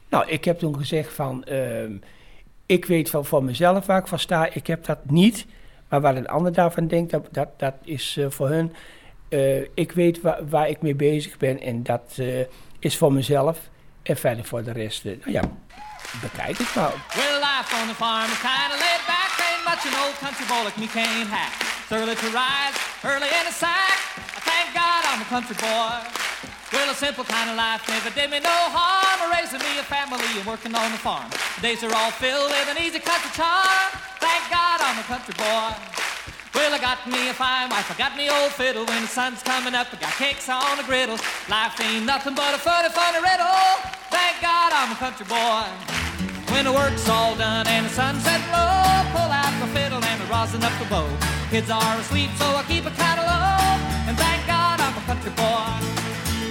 [0.08, 1.92] Nou, ik heb toen gezegd van, ehm,
[2.66, 5.46] ik weet van voor mezelf waar ik van sta, ik heb dat niet.
[5.88, 8.72] Maar wat een ander daarvan denkt, dat, dat, dat is eh, voor hun.
[9.32, 12.26] Eh, ik weet waar, ik mee bezig ben en dat eh,
[12.78, 13.58] is voor mezelf.
[14.02, 15.42] En verder voor de rest, eh, nou ja,
[16.20, 16.94] bekijk het maar.
[17.14, 19.30] Well, life on the farm is kinda laid back.
[19.46, 21.52] Ain't much an old country boy like me can't hack.
[21.82, 22.76] It's early to rise,
[23.10, 23.98] early in the sack.
[24.38, 25.94] I thank God I'm a country boy.
[26.72, 29.18] Well, a simple kind of life never did me no harm.
[29.36, 31.28] Raising me a family and working on the farm.
[31.56, 33.88] The days are all filled with an easy country charm.
[34.26, 36.11] Thank God I'm a country boy.
[36.54, 38.84] Well, I got me a fine wife, I got me old fiddle.
[38.84, 41.16] When the sun's coming up, I got cakes on the griddle.
[41.48, 43.56] Life ain't nothing but a funny, funny riddle.
[44.12, 45.64] Thank God I'm a country boy.
[46.52, 50.26] When the work's all done and the sunset low, pull out my fiddle and I
[50.28, 51.08] rosin up the bow.
[51.48, 53.80] Kids are asleep, so I keep kinda low.
[54.04, 55.72] And thank God I'm a country boy.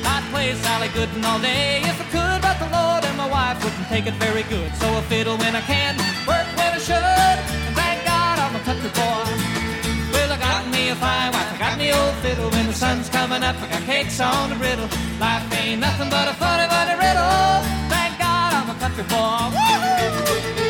[0.01, 3.63] I'd play Sally Gooden all day if I could, but the Lord and my wife
[3.63, 4.73] wouldn't take it very good.
[4.81, 5.93] So I fiddle when I can,
[6.25, 6.97] work when I should.
[6.97, 9.40] And thank God I'm a country boy.
[10.91, 12.49] A fine wife, I got me old fiddle.
[12.49, 14.89] When the sun's coming up, I got cakes on the griddle.
[15.19, 17.63] Life ain't nothing but a funny, funny riddle.
[17.89, 19.55] Thank God I'm a country boy.
[19.55, 20.60] Woo-hoo!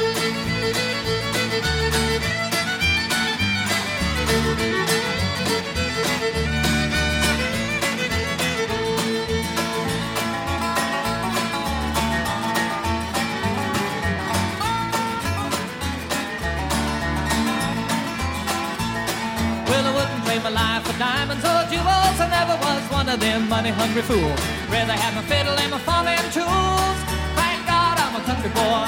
[23.12, 24.40] Of them money-hungry fools.
[24.72, 26.98] Rather have my fiddle and my farming tools.
[27.36, 28.88] Thank God I'm a country boy.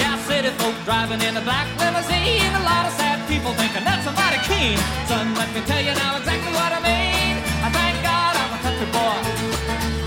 [0.00, 2.52] Yeah, city folk driving in a black limousine.
[2.56, 4.80] A lot of sad people thinking that's mighty keen.
[5.04, 7.36] Son, let me tell you now exactly what I mean.
[7.60, 9.20] I thank God I'm a country boy.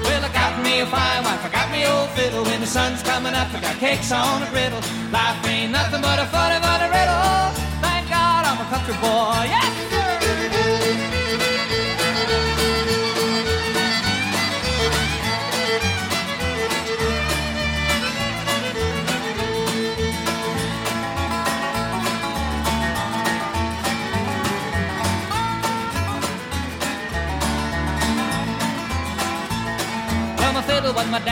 [0.09, 2.43] Well, I got me a fine wife, I got me old fiddle.
[2.49, 4.81] When the sun's coming up, I got cakes on a griddle.
[5.13, 7.53] Life ain't nothing but a funny, funny riddle.
[7.85, 9.53] Thank God I'm a country boy.
[9.53, 9.88] Yes,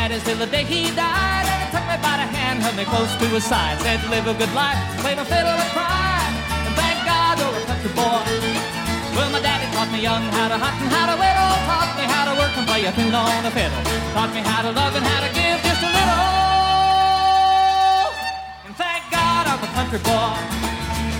[0.09, 1.45] my till the day he died.
[1.51, 3.79] And he took me by the hand, held me close to his side.
[3.81, 6.23] Said, live a good life, play my fiddle and cry.
[6.63, 8.23] And thank God you're a country boy.
[9.15, 11.53] Well, my daddy taught me young how to hunt and how to whittle.
[11.67, 13.81] Taught me how to work and play a tune on the fiddle.
[14.15, 16.23] Taught me how to love and how to give just a little.
[18.63, 20.39] And thank God I'm a country boy.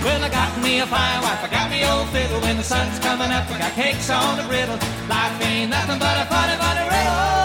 [0.00, 2.40] Well, I got me a fine wife, I got me old fiddle.
[2.40, 4.78] When the sun's coming up, I got cakes on the griddle.
[5.10, 7.37] Life ain't nothing but a funny, funny riddle.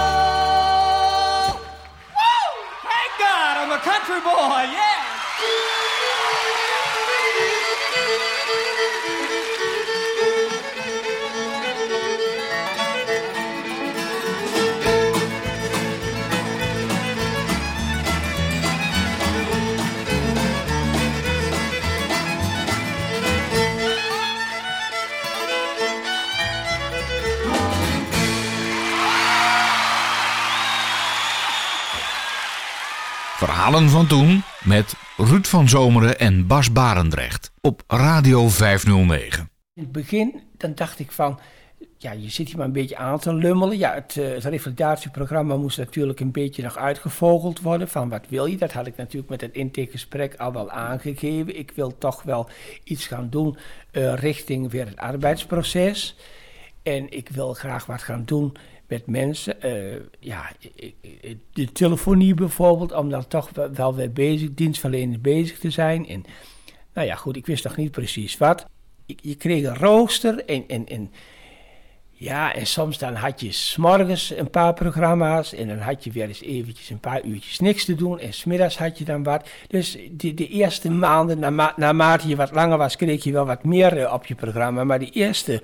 [4.05, 4.92] Country boy, yeah!
[33.63, 39.49] Verhalen van toen met Ruud van Zomeren en Bas Barendrecht op Radio 509.
[39.73, 41.39] In het begin dan dacht ik van,
[41.97, 43.77] ja, je zit hier maar een beetje aan te lummelen.
[43.77, 47.87] Ja, het, uh, het revalidatieprogramma moest natuurlijk een beetje nog uitgevogeld worden.
[47.87, 48.57] Van wat wil je?
[48.57, 51.57] Dat had ik natuurlijk met het intakegesprek al wel aangegeven.
[51.57, 52.49] Ik wil toch wel
[52.83, 53.57] iets gaan doen
[53.91, 56.15] uh, richting weer het arbeidsproces.
[56.81, 58.55] En ik wil graag wat gaan doen
[58.93, 59.55] met mensen.
[59.65, 60.51] Uh, ja,
[61.53, 66.07] de telefonie bijvoorbeeld, om dan toch wel weer bezig, dienstverlenend bezig te zijn.
[66.07, 66.23] En
[66.93, 68.65] nou ja, goed, ik wist nog niet precies wat.
[69.05, 71.11] Je kreeg een rooster en, en, en
[72.09, 76.27] ja, en soms dan had je s'morgens een paar programma's en dan had je weer
[76.27, 79.49] eens eventjes een paar uurtjes niks te doen en smiddags had je dan wat.
[79.67, 83.63] Dus de, de eerste maanden, na, naarmate je wat langer was, kreeg je wel wat
[83.63, 84.83] meer op je programma.
[84.83, 85.61] Maar de eerste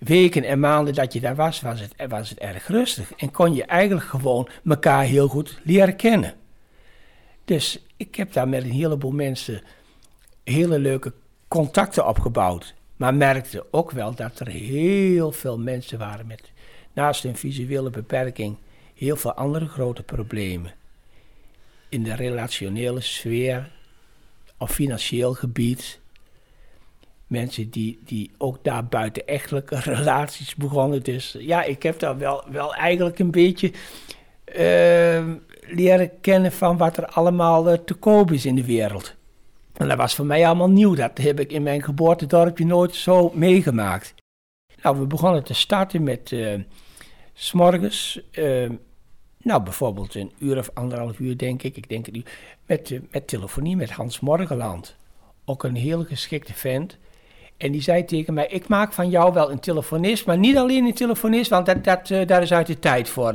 [0.00, 3.12] weken en maanden dat je daar was, was het, was het erg rustig.
[3.12, 6.34] En kon je eigenlijk gewoon elkaar heel goed leren kennen.
[7.44, 9.62] Dus ik heb daar met een heleboel mensen
[10.44, 11.12] hele leuke
[11.48, 12.74] contacten opgebouwd.
[12.96, 16.50] Maar merkte ook wel dat er heel veel mensen waren met,
[16.92, 18.56] naast een visuele beperking,
[18.94, 20.74] heel veel andere grote problemen.
[21.88, 23.70] In de relationele sfeer,
[24.56, 26.00] of financieel gebied.
[27.30, 31.02] Mensen die, die ook daar buitenechtelijke relaties begonnen.
[31.02, 33.72] Dus ja, ik heb daar wel, wel eigenlijk een beetje
[34.56, 35.34] uh,
[35.66, 39.14] leren kennen van wat er allemaal uh, te koop is in de wereld.
[39.72, 40.94] En dat was voor mij allemaal nieuw.
[40.94, 44.14] Dat heb ik in mijn geboortedorpje nooit zo meegemaakt.
[44.82, 46.60] Nou, we begonnen te starten met uh,
[47.32, 48.70] s'morgens, uh,
[49.38, 52.22] nou bijvoorbeeld een uur of anderhalf uur denk ik, ik denk nu,
[52.66, 54.96] met, met telefonie met Hans Morgenland.
[55.44, 56.98] Ook een heel geschikte vent.
[57.60, 60.84] En die zei tegen mij, ik maak van jou wel een telefonist, maar niet alleen
[60.84, 63.34] een telefonist, want dat, dat, daar is uit de tijd voor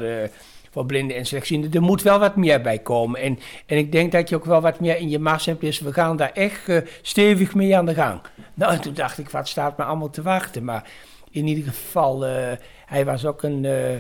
[0.76, 1.72] voor blinden en slechtzienden.
[1.72, 3.22] Er moet wel wat meer bij komen.
[3.22, 5.62] En, en ik denk dat je ook wel wat meer in je mars hebt.
[5.62, 8.22] Dus we gaan daar echt uh, stevig mee aan de gang.
[8.54, 10.64] Nou, toen dacht ik, wat staat me allemaal te wachten?
[10.64, 10.90] Maar
[11.30, 12.52] in ieder geval, uh,
[12.86, 13.64] hij was ook een...
[13.64, 13.96] Uh,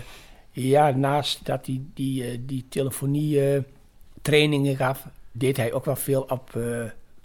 [0.52, 3.64] ja, naast dat hij die, die telefonie
[4.22, 5.08] trainingen gaf...
[5.32, 6.50] deed hij ook wel veel op,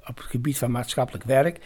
[0.06, 1.60] op het gebied van maatschappelijk werk.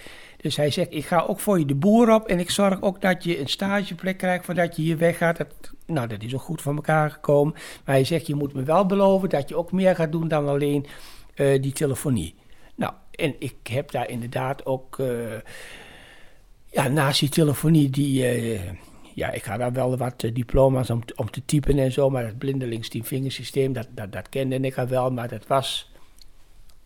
[0.44, 3.00] Dus hij zegt, ik ga ook voor je de boer op en ik zorg ook
[3.00, 5.46] dat je een stageplek krijgt voordat je hier weggaat.
[5.86, 7.52] Nou, dat is ook goed van elkaar gekomen.
[7.52, 10.48] Maar hij zegt, je moet me wel beloven dat je ook meer gaat doen dan
[10.48, 10.86] alleen
[11.36, 12.34] uh, die telefonie.
[12.74, 15.32] Nou, en ik heb daar inderdaad ook, uh,
[16.70, 18.60] ja, naast die telefonie, die, uh,
[19.14, 22.88] ja, ik ga daar wel wat diploma's om, te typen en zo, maar het blindelings
[23.72, 25.93] dat, dat, dat kende ik al wel, maar dat was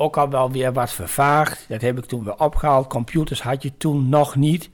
[0.01, 1.65] ook al wel weer wat vervaagd.
[1.69, 2.87] Dat heb ik toen weer opgehaald.
[2.87, 4.71] Computers had je toen nog niet.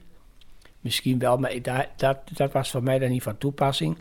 [0.79, 1.61] Misschien wel, maar
[1.95, 3.97] dat, dat, was voor mij dan niet van toepassing.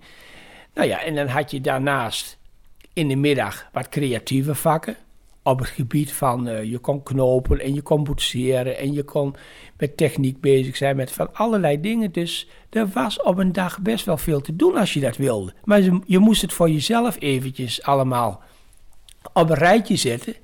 [0.75, 2.39] Nou ja, en dan had je daarnaast
[2.93, 4.97] in de middag wat creatieve vakken.
[5.43, 9.37] Op het gebied van uh, je kon knopen en je kon boetseren en je kon
[9.77, 12.13] met techniek bezig zijn, met van allerlei dingen.
[12.13, 15.53] Dus er was op een dag best wel veel te doen als je dat wilde.
[15.65, 18.43] Maar je, je moest het voor jezelf eventjes allemaal
[19.33, 20.35] op een rijtje zetten.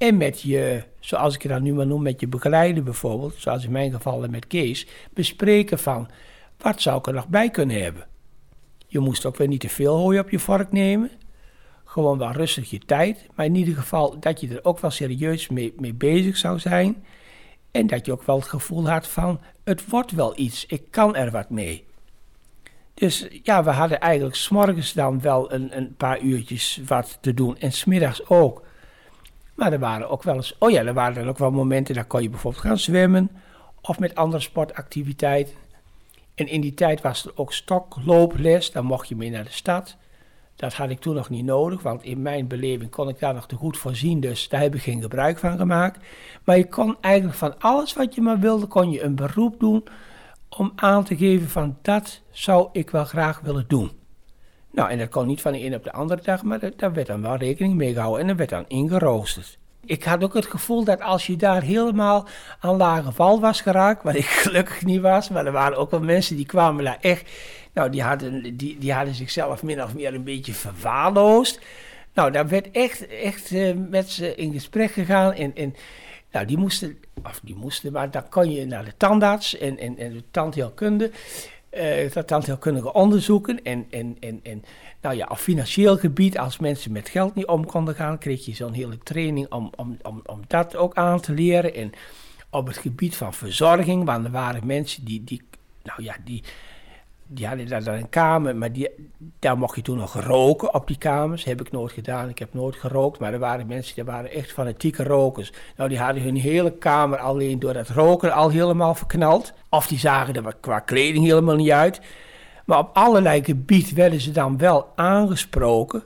[0.00, 3.64] En met je, zoals ik het dan nu maar noem, met je begeleider bijvoorbeeld, zoals
[3.64, 6.08] in mijn geval met Kees, bespreken van
[6.58, 8.06] wat zou ik er nog bij kunnen hebben.
[8.86, 11.10] Je moest ook weer niet te veel hooi op je vork nemen.
[11.84, 13.26] Gewoon wel rustig je tijd.
[13.34, 17.04] Maar in ieder geval dat je er ook wel serieus mee, mee bezig zou zijn.
[17.70, 21.16] En dat je ook wel het gevoel had van het wordt wel iets, ik kan
[21.16, 21.84] er wat mee.
[22.94, 27.58] Dus ja, we hadden eigenlijk s'morgens dan wel een, een paar uurtjes wat te doen
[27.58, 28.68] en smiddags ook.
[29.60, 32.22] Maar er waren ook wel eens, oh ja, er waren ook wel momenten, daar kon
[32.22, 33.30] je bijvoorbeeld gaan zwemmen
[33.80, 35.54] of met andere sportactiviteiten.
[36.34, 39.96] En in die tijd was er ook stoklooples, dan mocht je mee naar de stad.
[40.56, 43.46] Dat had ik toen nog niet nodig, want in mijn beleving kon ik daar nog
[43.46, 45.98] te goed voorzien, dus daar heb ik geen gebruik van gemaakt.
[46.44, 49.84] Maar je kon eigenlijk van alles wat je maar wilde, kon je een beroep doen
[50.48, 53.99] om aan te geven van dat zou ik wel graag willen doen.
[54.70, 57.06] Nou, en dat kon niet van de een op de andere dag, maar daar werd
[57.06, 59.58] dan wel rekening mee gehouden en dat werd dan ingeroosterd.
[59.84, 62.28] Ik had ook het gevoel dat als je daar helemaal
[62.60, 66.00] aan lage val was geraakt, wat ik gelukkig niet was, maar er waren ook wel
[66.00, 67.30] mensen die kwamen daar echt,
[67.72, 71.60] nou, die hadden, die, die hadden zichzelf min of meer een beetje verwaarloosd.
[72.14, 75.74] Nou, daar werd echt, echt uh, met ze in gesprek gegaan en, en
[76.32, 79.98] nou, die moesten, of die moesten, maar dan kon je naar de tandarts en, en,
[79.98, 81.10] en de tandheelkunde
[81.70, 83.62] uh, tandheelkundige onderzoeken.
[83.62, 84.64] En, en, en, en
[85.00, 88.54] nou ja, op financieel gebied, als mensen met geld niet om konden gaan, kreeg je
[88.54, 91.74] zo'n hele training om, om, om, om dat ook aan te leren.
[91.74, 91.92] En
[92.50, 95.42] op het gebied van verzorging, want er waren mensen die, die,
[95.82, 96.42] nou ja, die,
[97.32, 98.88] die hadden daar een kamer, maar die,
[99.38, 101.44] daar mocht je toen nog roken op die kamers.
[101.44, 104.52] Heb ik nooit gedaan, ik heb nooit gerookt, maar er waren mensen die waren echt
[104.52, 105.52] fanatieke rokers.
[105.76, 109.52] Nou, die hadden hun hele kamer alleen door dat roken al helemaal verknald.
[109.68, 112.00] Of die zagen er qua kleding helemaal niet uit.
[112.64, 116.02] Maar op allerlei gebied werden ze dan wel aangesproken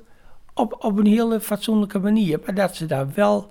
[0.54, 2.40] op, op een hele fatsoenlijke manier.
[2.44, 3.50] Maar dat ze daar wel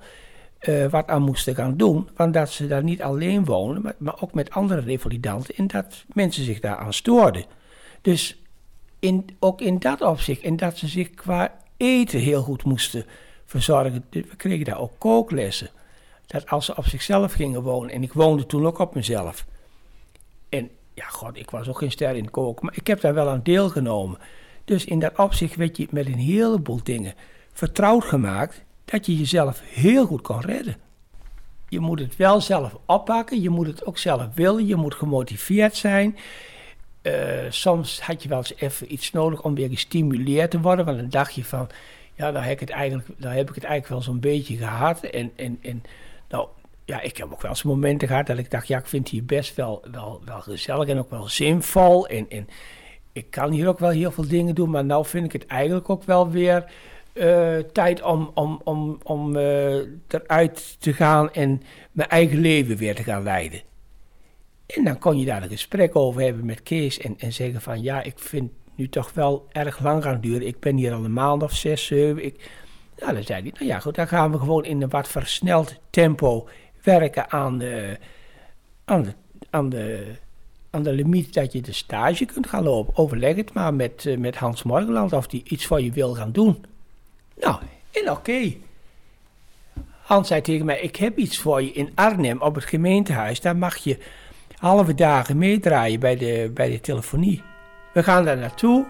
[0.61, 2.09] uh, wat aan moesten gaan doen.
[2.15, 5.55] Want dat ze daar niet alleen wonen, maar, ook met andere revalidanten.
[5.55, 7.45] En dat mensen zich daar aan stoorden.
[8.03, 8.37] Dus
[8.99, 10.41] in, ook in dat opzicht.
[10.41, 13.05] En dat ze zich qua eten heel goed moesten
[13.45, 14.05] verzorgen.
[14.09, 15.69] We kregen daar ook kooklessen.
[16.27, 17.91] Dat als ze op zichzelf gingen wonen.
[17.91, 19.45] En ik woonde toen ook op mezelf.
[20.49, 22.65] En ja, god, ik was ook geen ster in koken.
[22.65, 24.17] Maar ik heb daar wel aan deelgenomen.
[24.65, 27.13] Dus in dat opzicht werd je met een heleboel dingen
[27.53, 30.75] vertrouwd gemaakt dat je jezelf heel goed kan redden.
[31.69, 35.75] Je moet het wel zelf oppakken, je moet het ook zelf willen, je moet gemotiveerd
[35.75, 36.17] zijn.
[37.03, 37.13] Uh,
[37.49, 41.09] soms had je wel eens even iets nodig om weer gestimuleerd te worden, want dan
[41.09, 41.69] dacht je van,
[42.13, 45.03] ja, dan heb ik het eigenlijk, dan heb ik het eigenlijk wel zo'n beetje gehad.
[45.03, 45.83] En, en, en
[46.29, 46.47] nou,
[46.85, 49.25] ja, ik heb ook wel eens momenten gehad dat ik dacht, ja, ik vind hier
[49.25, 52.07] best wel, wel, wel gezellig en ook wel zinvol.
[52.07, 52.47] En, en
[53.11, 55.89] ik kan hier ook wel heel veel dingen doen, maar nou vind ik het eigenlijk
[55.89, 56.65] ook wel weer
[57.13, 59.75] uh, tijd om, om, om, om uh,
[60.07, 63.61] eruit te gaan en mijn eigen leven weer te gaan leiden.
[64.65, 67.81] En dan kon je daar een gesprek over hebben met Kees en, en zeggen van
[67.81, 70.47] ja, ik vind nu toch wel erg lang gaan duren.
[70.47, 72.25] Ik ben hier al een maand of zes, zeven.
[72.25, 72.51] Ik,
[72.97, 75.75] nou, dan zei hij, nou ja goed, dan gaan we gewoon in een wat versneld
[75.89, 76.47] tempo
[76.83, 77.97] werken aan de,
[78.85, 79.13] aan de,
[79.49, 80.15] aan de,
[80.69, 82.97] aan de limiet dat je de stage kunt gaan lopen.
[82.97, 86.31] Overleg het maar met, uh, met Hans Morgenland of die iets voor je wil gaan
[86.31, 86.65] doen.
[87.35, 87.61] Nou,
[87.91, 88.53] en oké.
[90.01, 93.41] Hans zei tegen mij, ik heb iets voor je in Arnhem op het gemeentehuis.
[93.41, 93.97] Daar mag je
[94.63, 97.43] halve dagen meedraaien bij de, bij de telefonie.
[97.93, 98.85] We gaan daar naartoe.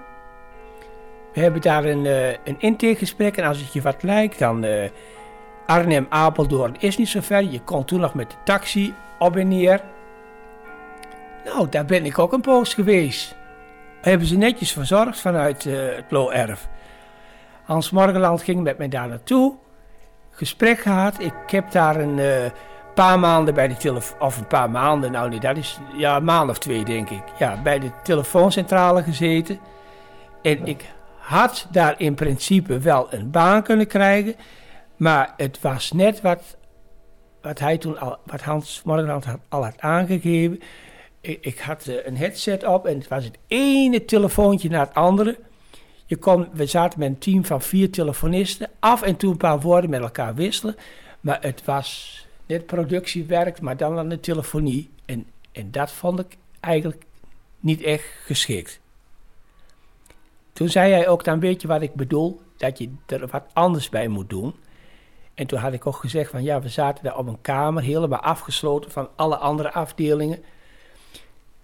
[1.33, 4.89] We hebben daar een, uh, een intakegesprek en als het je wat lijkt, dan uh,
[5.65, 7.43] Arnhem, Apeldoorn is niet zo ver.
[7.43, 9.81] Je kon toen nog met de taxi op en neer.
[11.45, 13.35] Nou, daar ben ik ook een poos geweest.
[14.01, 16.67] Hebben ze netjes verzorgd vanuit uh, het Lo-erf.
[17.63, 19.55] Hans Morgenland ging met mij daar naartoe.
[20.29, 21.19] Gesprek gehad.
[21.19, 22.19] Ik heb daar een
[22.93, 24.21] paar maanden bij de telefoon.
[24.21, 25.79] Of een paar maanden, nou nee, dat is.
[25.97, 27.23] Ja, een maand of twee denk ik.
[27.39, 29.59] Ja, bij de telefooncentrale gezeten.
[30.41, 30.85] En ik
[31.17, 34.35] had daar in principe wel een baan kunnen krijgen.
[34.97, 36.57] Maar het was net wat,
[37.41, 40.61] wat hij toen al, wat Hans Morgenland had, al had aangegeven.
[41.21, 44.93] Ik, ik had uh, een headset op en het was het ene telefoontje na het
[44.93, 45.39] andere.
[46.05, 49.59] Je kon, we zaten met een team van vier telefonisten, af en toe een paar
[49.59, 50.75] woorden met elkaar wisselen.
[51.19, 54.89] Maar het was net productiewerk, maar dan aan de telefonie.
[55.05, 57.03] En, en dat vond ik eigenlijk
[57.59, 58.79] niet echt geschikt.
[60.53, 63.89] Toen zei hij ook, dan weet je wat ik bedoel, dat je er wat anders
[63.89, 64.55] bij moet doen.
[65.33, 68.19] En toen had ik ook gezegd van ja, we zaten daar op een kamer, helemaal
[68.19, 70.43] afgesloten van alle andere afdelingen.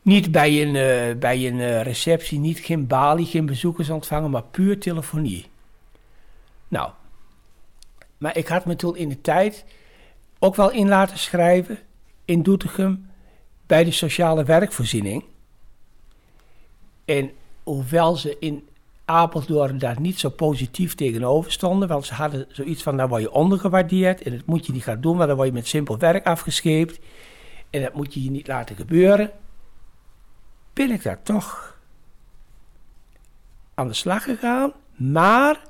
[0.01, 4.43] Niet bij een, uh, bij een uh, receptie, niet geen balie, geen bezoekers ontvangen, maar
[4.43, 5.45] puur telefonie.
[6.67, 6.91] Nou,
[8.17, 9.65] maar ik had me toen in de tijd
[10.39, 11.79] ook wel in laten schrijven
[12.25, 13.09] in Doetinchem
[13.65, 15.23] bij de sociale werkvoorziening.
[17.05, 17.31] En
[17.63, 18.67] hoewel ze in
[19.05, 23.31] Apeldoorn daar niet zo positief tegenover stonden, want ze hadden zoiets van, nou word je
[23.31, 26.25] ondergewaardeerd en dat moet je niet gaan doen, maar dan word je met simpel werk
[26.25, 26.99] afgescheept
[27.69, 29.31] en dat moet je je niet laten gebeuren
[30.79, 31.77] ben ik daar toch
[33.73, 34.73] aan de slag gegaan.
[34.95, 35.61] Maar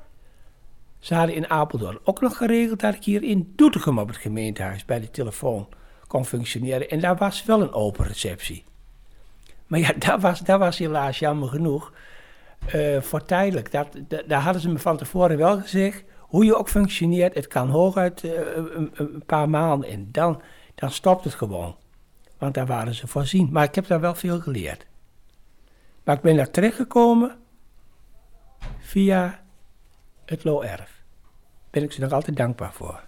[1.00, 4.84] ze hadden in Apeldoorn ook nog geregeld dat ik hier in Doetinchem op het gemeentehuis
[4.84, 5.68] bij de telefoon
[6.06, 6.90] kon functioneren.
[6.90, 8.64] En daar was wel een open receptie.
[9.66, 11.92] Maar ja, dat was, dat was helaas jammer genoeg
[12.74, 13.72] uh, voor tijdelijk.
[13.72, 13.88] Dat,
[14.26, 16.04] daar hadden ze me van tevoren wel gezegd.
[16.18, 19.88] Hoe je ook functioneert, het kan hooguit uh, een, een, paar maanden.
[19.88, 20.42] En dan,
[20.74, 21.76] dan stopt het gewoon.
[22.38, 23.48] Want daar waren ze voorzien.
[23.52, 24.86] Maar ik heb daar wel veel geleerd.
[26.04, 27.38] Maar ik ben daar terechtgekomen
[28.78, 29.42] via
[30.30, 31.02] het Lo-erf.
[31.70, 33.00] Ben ik ze nog altijd dankbaar voor.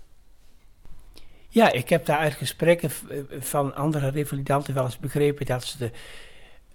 [1.48, 2.90] Ja, ik heb daar uit gesprekken
[3.40, 5.90] van andere revalidanten wel eens begrepen dat ze, de,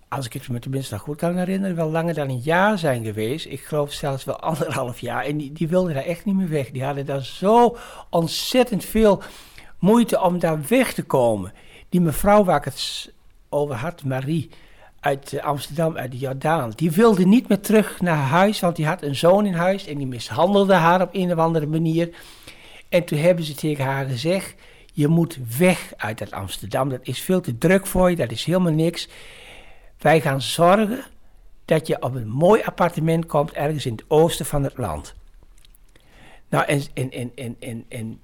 [0.07, 3.45] als ik het me tenminste goed kan herinneren, wel langer dan een jaar zijn geweest.
[3.45, 5.25] Ik geloof zelfs wel anderhalf jaar.
[5.25, 6.71] En die, die wilden daar echt niet meer weg.
[6.71, 7.77] Die hadden daar zo
[8.09, 9.23] ontzettend veel
[9.79, 11.53] moeite om daar weg te komen.
[11.89, 13.11] Die mevrouw waar ik het
[13.49, 14.49] over had, Marie,
[15.08, 16.72] uit eh, Amsterdam, uit de Jordaan.
[16.76, 19.97] Die wilde niet meer terug naar huis, want die had een zoon in huis en
[19.97, 22.10] die mishandelde haar op een of andere manier.
[22.89, 24.55] En toen hebben ze tegen haar gezegd:
[24.93, 26.89] Je moet weg uit Amsterdam.
[26.89, 29.10] Dat is veel te druk voor je, dat is helemaal niks.
[29.97, 31.03] Wij gaan zorgen
[31.66, 35.16] dat je op een mooi appartement komt ergens in het oosten van het land.
[36.49, 38.20] Nou, en, en, en, en, en, en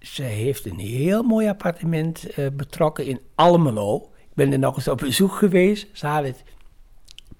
[0.00, 4.10] ze heeft een heel mooi appartement eh, betrokken in Almelo.
[4.38, 5.86] Ben er nog eens op bezoek geweest.
[5.92, 6.44] Ze hadden het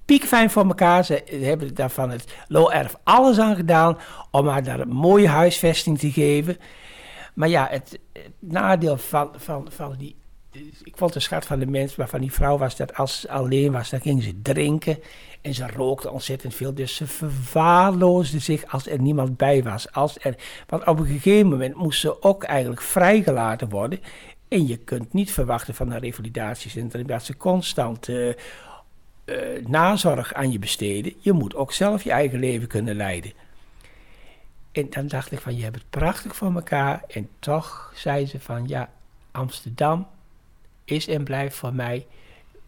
[0.04, 1.04] piekfijn voor elkaar.
[1.04, 3.98] Ze hebben daar van het Lo-erf alles aan gedaan
[4.30, 6.56] om haar daar een mooie huisvesting te geven.
[7.34, 10.16] Maar ja, het, het nadeel van, van, van die
[10.82, 13.30] ik vond de schat van de mens, maar van die vrouw was dat als ze
[13.30, 14.98] alleen was, dan ging ze drinken
[15.42, 16.74] en ze rookte ontzettend veel.
[16.74, 19.92] Dus ze verwaarloosde zich als er niemand bij was.
[19.92, 20.34] Als er,
[20.66, 24.00] want op een gegeven moment moest ze ook eigenlijk vrijgelaten worden.
[24.48, 28.34] En je kunt niet verwachten van een revalidatiecentrum dat ze constant uh,
[29.66, 31.14] nazorg aan je besteden.
[31.18, 33.32] Je moet ook zelf je eigen leven kunnen leiden.
[34.72, 37.04] En dan dacht ik van, je hebt het prachtig voor elkaar.
[37.08, 38.90] En toch zei ze van, ja,
[39.30, 40.06] Amsterdam,
[40.84, 42.06] is en blijft voor mij.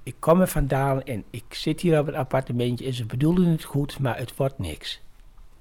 [0.02, 3.64] Ik kom er vandaan en ik zit hier op een appartementje en ze bedoelen het
[3.64, 5.00] goed, maar het wordt niks.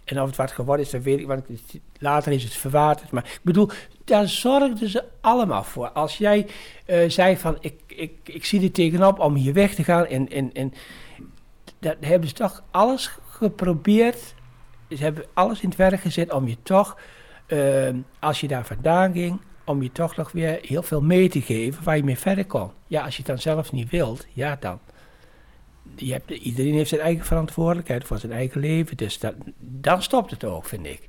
[0.09, 1.45] En of het wat geworden is, dat weet ik, want
[1.97, 3.11] later is het verwaterd.
[3.11, 3.69] Maar ik bedoel,
[4.03, 5.89] daar zorgden ze allemaal voor.
[5.89, 6.47] Als jij
[6.85, 10.29] uh, zei van, ik, ik, ik zie er tegenop om hier weg te gaan en,
[10.29, 10.73] en, en
[11.79, 14.33] dat hebben ze toch alles geprobeerd.
[14.89, 16.97] Ze hebben alles in het werk gezet om je toch,
[17.47, 17.89] uh,
[18.19, 21.83] als je daar vandaan ging, om je toch nog weer heel veel mee te geven
[21.83, 22.71] waar je mee verder kon.
[22.87, 24.79] Ja, als je het dan zelf niet wilt, ja dan.
[25.99, 30.31] Je hebt, iedereen heeft zijn eigen verantwoordelijkheid voor zijn eigen leven, dus dat, dan stopt
[30.31, 31.07] het ook, vind ik.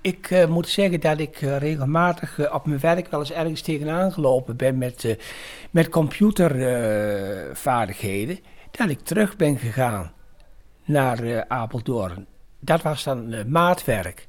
[0.00, 3.60] Ik uh, moet zeggen dat ik uh, regelmatig uh, op mijn werk wel eens ergens
[3.60, 5.16] tegenaan gelopen ben met,
[5.70, 8.38] met computervaardigheden.
[8.70, 10.12] dat ik terug ben gegaan
[10.84, 12.26] naar Apeldoorn.
[12.60, 14.28] Dat was dan maatwerk.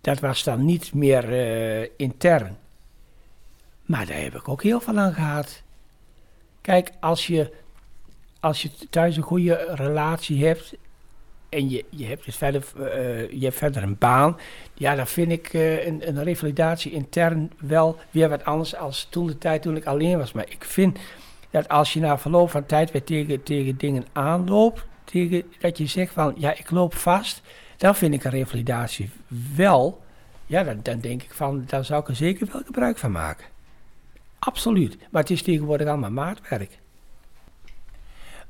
[0.00, 1.28] Dat was dan niet meer
[1.98, 2.56] intern.
[3.82, 5.62] Maar daar heb ik ook heel veel aan gehad.
[6.60, 7.52] Kijk, als je,
[8.46, 10.74] als je thuis een goede relatie hebt
[11.48, 14.36] en je, je, hebt, dus verder, uh, je hebt verder een baan,
[14.74, 19.26] ja, dan vind ik uh, een, een revalidatie intern wel weer wat anders als toen
[19.26, 20.32] de tijd toen ik alleen was.
[20.32, 20.98] Maar ik vind
[21.50, 25.86] dat als je na verloop van tijd weer tegen, tegen dingen aanloopt, tegen, dat je
[25.86, 27.42] zegt van ja, ik loop vast
[27.76, 29.10] dan vind ik een revalidatie
[29.56, 30.02] wel,
[30.46, 33.46] ja, dan, dan denk ik van, daar zou ik er zeker wel gebruik van maken.
[34.38, 34.96] Absoluut.
[35.10, 36.78] Maar het is tegenwoordig allemaal maatwerk.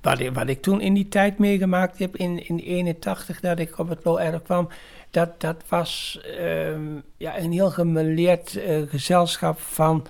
[0.00, 3.88] Wat ik, ik toen in die tijd meegemaakt heb, in, in 81, dat ik op
[3.88, 4.68] het Low kwam,
[5.10, 10.06] dat, dat was um, ja, een heel gemeleerd uh, gezelschap van.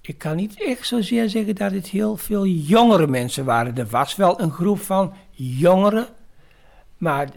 [0.00, 3.76] Ik kan niet echt zozeer zeggen dat het heel veel jongere mensen waren.
[3.76, 6.06] Er was wel een groep van jongeren
[7.04, 7.28] maar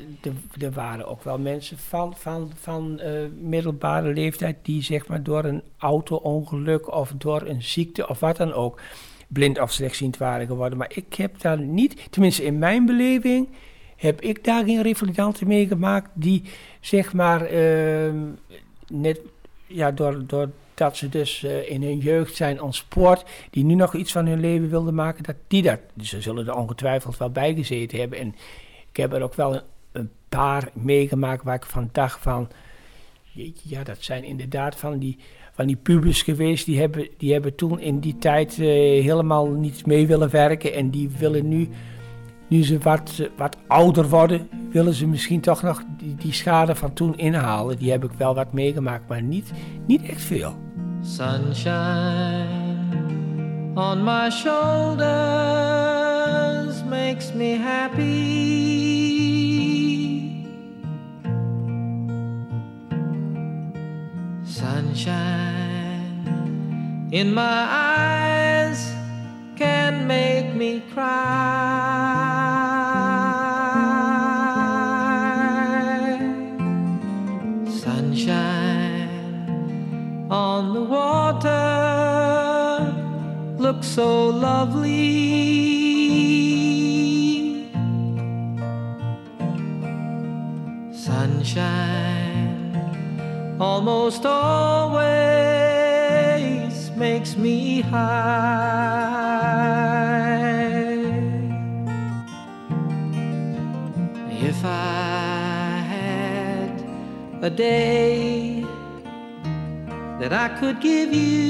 [0.60, 5.44] er waren ook wel mensen van, van, van uh, middelbare leeftijd die zeg maar door
[5.44, 8.80] een auto-ongeluk of door een ziekte of wat dan ook
[9.28, 10.78] blind of slechtziend waren geworden.
[10.78, 13.50] Maar ik heb daar niet, tenminste in mijn beleving,
[13.96, 16.44] heb ik daar geen revalidanten meegemaakt die
[16.80, 18.12] zeg maar uh,
[18.88, 19.22] net
[19.68, 23.96] ja, door, door dat ze dus uh, in hun jeugd zijn ontspoord, die nu nog
[23.96, 27.30] iets van hun leven wilden maken, dat die dat, dus ze zullen er ongetwijfeld wel
[27.30, 28.20] bij gezeten hebben.
[28.20, 28.36] En
[28.90, 29.62] ik heb er ook wel een,
[29.92, 32.50] een paar meegemaakt waar ik van dacht van...
[33.64, 35.18] ja, dat zijn inderdaad van die,
[35.58, 36.66] van die pubers geweest.
[36.66, 38.68] Die hebben, die hebben toen in die tijd uh,
[39.04, 40.74] helemaal niet mee willen werken.
[40.74, 41.70] En die willen nu,
[42.48, 46.94] nu ze wat, wat ouder worden, willen ze misschien toch nog die, die schade van
[46.94, 47.78] toen inhalen.
[47.78, 49.52] Die heb ik wel wat meegemaakt, maar niet,
[49.86, 50.56] niet echt veel.
[51.02, 52.46] Sunshine
[53.76, 55.08] on my shoulders
[56.84, 59.57] makes me happy.
[64.58, 66.18] Sunshine
[67.12, 68.92] in my eyes
[69.56, 71.28] can make me cry.
[77.70, 79.10] Sunshine
[80.32, 81.54] on the water
[83.60, 85.37] looks so lovely.
[107.58, 108.64] Day
[110.20, 111.48] that I could give you.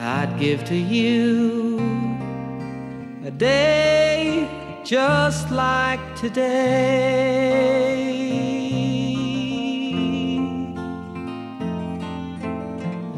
[0.00, 1.78] I'd give to you
[3.24, 4.48] a day
[4.84, 7.62] just like today.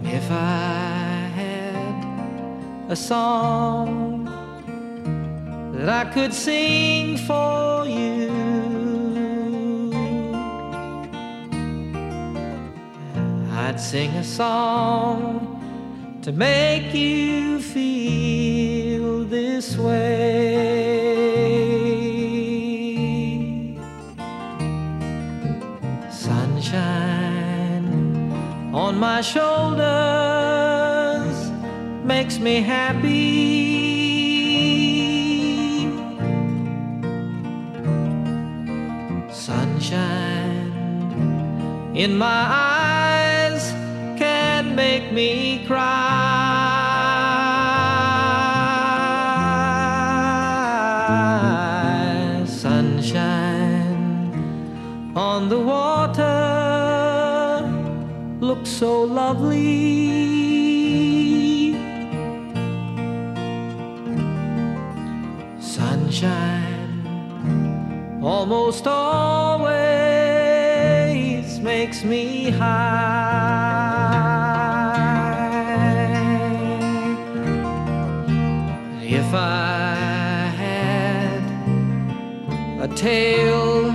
[0.05, 1.99] If I had
[2.91, 4.04] a song
[5.85, 8.31] that I could sing for you.
[13.53, 15.61] I'd sing a song
[16.23, 20.15] to make you feel this way.
[26.11, 27.85] Sunshine
[28.73, 29.85] on my shoulders
[32.07, 33.34] makes me happy.
[41.95, 43.71] In my eyes
[44.19, 46.43] can make me cry.
[52.47, 53.95] Sunshine
[55.15, 56.25] on the water
[58.41, 59.55] looks so lovely.
[65.61, 67.07] Sunshine
[68.21, 69.54] almost always
[72.55, 74.15] high.
[79.03, 81.43] If I had
[82.81, 83.93] a tale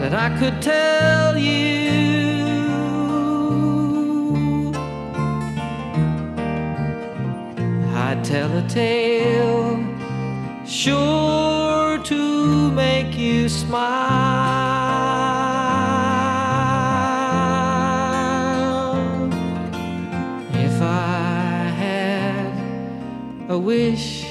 [0.00, 1.52] that I could tell you,
[7.94, 9.84] I'd tell a tale
[10.64, 14.21] sure to make you smile.
[23.62, 24.24] Wish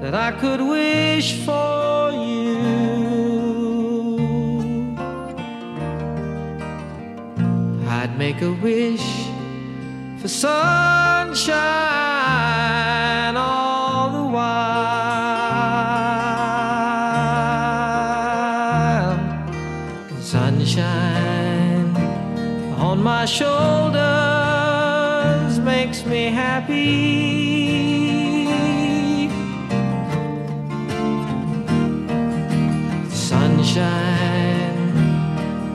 [0.00, 2.56] that I could wish for you,
[7.88, 9.26] I'd make a wish
[10.20, 12.09] for sunshine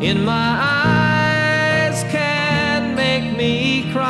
[0.05, 4.03] in my eyes can make me cry.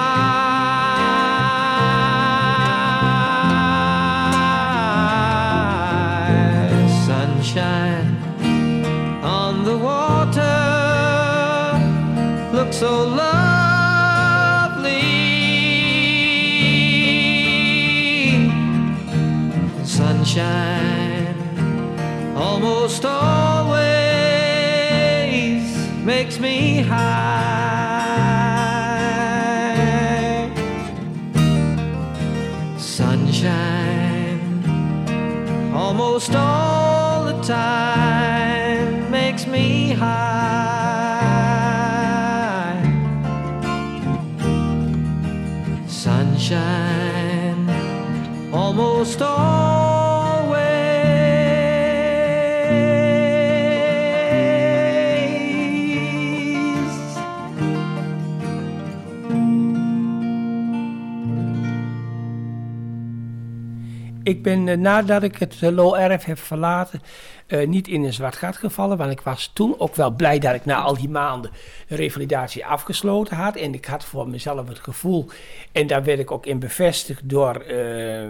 [7.07, 8.11] Sunshine
[9.23, 10.57] on the water
[12.51, 13.34] looks so lovely.
[64.45, 67.01] Ben eh, nadat ik het uh, Low Erf heb verlaten,
[67.47, 68.97] eh, niet in een zwart gat gevallen.
[68.97, 71.51] Want ik was toen ook wel blij dat ik na al die maanden
[71.87, 73.55] de revalidatie afgesloten had.
[73.55, 75.25] En ik had voor mezelf het gevoel,
[75.71, 78.27] en daar werd ik ook in bevestigd door, eh,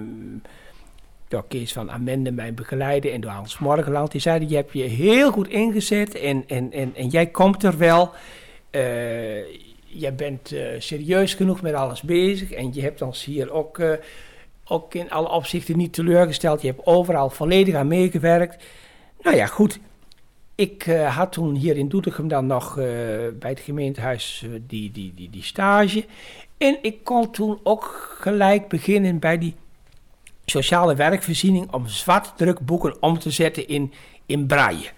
[1.28, 4.12] door Kees van Amende, mijn begeleider, en door Hans Morgenland.
[4.12, 7.78] Die zeiden, je hebt je heel goed ingezet en, en, en, en jij komt er
[7.78, 8.14] wel.
[8.70, 9.64] Eh,
[10.00, 13.92] jij bent eh, serieus genoeg met alles bezig en je hebt ons hier ook, eh,
[14.68, 16.62] ook in alle opzichten niet teleurgesteld.
[16.62, 18.64] Je hebt overal volledig aan meegewerkt.
[19.22, 19.80] Nou ja, goed.
[20.56, 22.86] Ik eh, had toen hier in Doetinchem dan nog eh,
[23.40, 26.06] bij het gemeentehuis eh, die, die, die, die stage.
[26.58, 29.56] En ik kon toen ook gelijk beginnen bij die
[30.46, 33.94] sociale werkvoorziening om zwartdrukboeken om te zetten in,
[34.26, 34.90] in braille.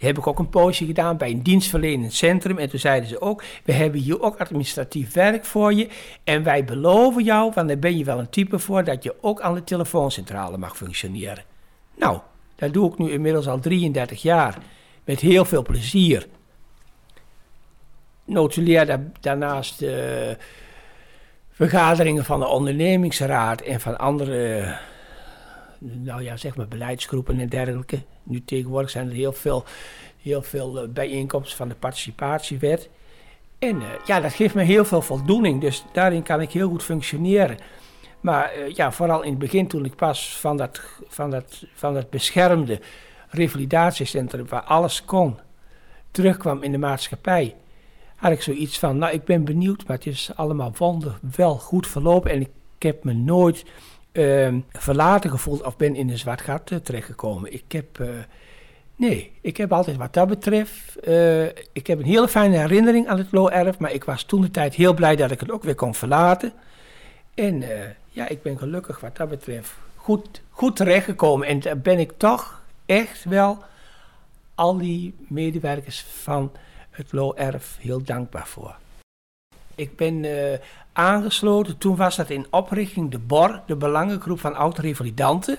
[0.00, 2.58] Heb ik ook een poosje gedaan bij een dienstverlenend centrum.
[2.58, 5.88] En toen zeiden ze ook, we hebben hier ook administratief werk voor je.
[6.24, 9.40] En wij beloven jou, want daar ben je wel een type voor, dat je ook
[9.40, 11.44] aan de telefooncentrale mag functioneren.
[11.96, 12.20] Nou,
[12.56, 14.58] dat doe ik nu inmiddels al 33 jaar.
[15.04, 16.26] Met heel veel plezier.
[18.24, 20.30] Notuleer da- daarnaast eh,
[21.50, 24.76] vergaderingen van de ondernemingsraad en van andere,
[25.78, 28.02] nou ja, zeg maar beleidsgroepen en dergelijke.
[28.30, 29.64] Nu tegenwoordig zijn er heel veel,
[30.22, 32.88] heel veel eh, bijeenkomsten van de participatiewet.
[33.58, 36.82] En eh, ja, dat geeft me heel veel voldoening, dus daarin kan ik heel goed
[36.82, 37.58] functioneren.
[38.20, 41.94] Maar eh, ja, vooral in het begin toen ik pas van dat, van dat, van
[41.94, 42.80] dat beschermde
[43.28, 45.38] revalidatiecentrum waar alles kon,
[46.10, 47.56] terugkwam in de maatschappij,
[48.16, 51.86] had ik zoiets van, nou ik ben benieuwd, maar het is allemaal wonder wel goed
[51.86, 53.64] verlopen en ik, heb me nooit
[54.12, 57.52] ehm, verlaten gevoeld of ben in een zwart gat uh, terechtgekomen.
[57.52, 58.08] Ik heb, eh,
[58.96, 63.18] nee, ik heb altijd wat dat betreft, eh, ik heb een hele fijne herinnering aan
[63.18, 65.74] het Loo-erf, maar ik was toen de tijd heel blij dat ik het ook weer
[65.74, 66.52] kon verlaten.
[67.34, 67.64] En
[68.08, 72.62] ja, ik ben gelukkig wat dat betreft goed, goed terechtgekomen en daar ben ik toch
[72.86, 73.58] echt wel
[74.54, 76.52] al die medewerkers van
[76.90, 78.76] het Loo-erf heel dankbaar voor.
[79.80, 80.32] Ik ben uh,
[80.92, 85.58] aangesloten, toen was dat in oprichting de BOR, de Belangengroep van Oud-Revalidanten.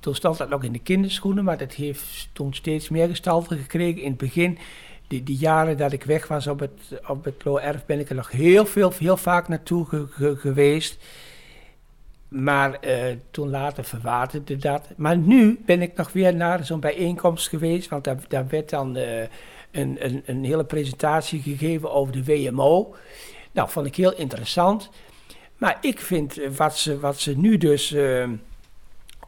[0.00, 4.02] Toen stond dat nog in de kinderschoenen, maar dat heeft toen steeds meer gestalte gekregen.
[4.02, 4.58] In het begin,
[5.06, 8.14] die, die jaren dat ik weg was op het, op het Loo-erf, ben ik er
[8.14, 10.06] nog heel veel, heel vaak naartoe
[10.38, 11.04] geweest.
[12.28, 14.88] Maar uh, toen later verwaterde dat.
[14.96, 18.96] Maar nu ben ik nog weer naar zo'n bijeenkomst geweest, want daar, daar werd dan...
[18.96, 19.22] Uh,
[19.74, 22.94] een, een, hele presentatie gegeven over de WMO.
[23.52, 24.90] Nou, vond ik heel interessant.
[25.58, 28.28] Maar ik vind eh, wat ze, wat ze nu dus uh,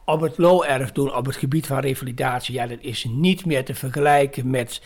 [0.05, 3.75] op het low-erf doen, op het gebied van revalidatie, ja, dat is niet meer te
[3.75, 4.81] vergelijken met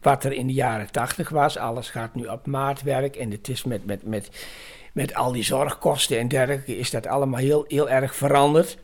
[0.00, 1.56] wat er in de jaren tachtig was.
[1.56, 4.46] Alles gaat nu op maatwerk en het is met, met, met,
[4.92, 8.78] met al die zorgkosten en dergelijke is dat allemaal heel, heel erg veranderd.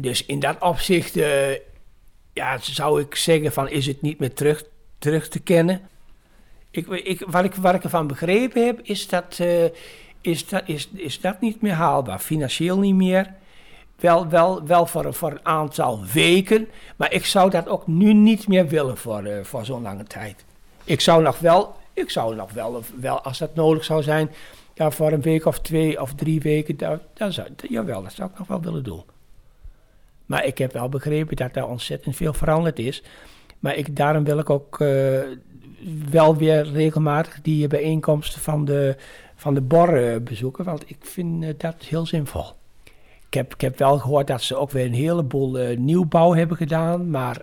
[0.00, 1.50] Dus in dat opzicht uh,
[2.32, 4.64] ja, zou ik zeggen van is het niet meer terug
[4.98, 5.80] terug te kennen.
[6.70, 9.64] Ik, ik, wat, ik, wat ik ervan begrepen heb, is dat, uh,
[10.20, 12.18] is, dat, is, is dat niet meer haalbaar.
[12.18, 13.34] Financieel niet meer.
[13.96, 16.68] Wel, wel, wel voor, voor een aantal weken.
[16.96, 20.44] Maar ik zou dat ook nu niet meer willen voor, uh, voor zo'n lange tijd.
[20.84, 24.30] Ik zou nog wel, ik zou nog wel, wel, als dat nodig zou zijn,
[24.74, 28.30] ja, voor een week of twee of drie weken, dat, dat zou, jawel, dat zou
[28.30, 29.02] ik nog wel willen doen.
[30.26, 33.02] Maar ik heb wel begrepen dat daar ontzettend veel veranderd is.
[33.58, 35.20] Maar ik, daarom wil ik ook uh,
[36.10, 38.96] wel weer regelmatig die bijeenkomsten van de,
[39.34, 42.44] van de BOR uh, bezoeken, want ik vind uh, dat heel zinvol.
[43.26, 47.10] Ik heb, ik heb wel gehoord dat ze ook weer een heleboel nieuwbouw hebben gedaan,
[47.10, 47.42] maar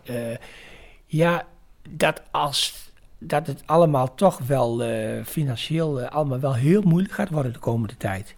[1.05, 1.45] ja,
[1.89, 4.81] dat, als, dat het allemaal toch wel
[5.23, 8.35] financieel allemaal wel heel moeilijk gaat worden de komende tijd.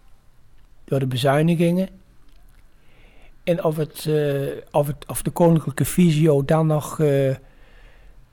[0.83, 1.89] Door de bezuinigingen.
[3.43, 4.09] En of, het,
[4.71, 6.99] of, het, of de koninklijke visio dan nog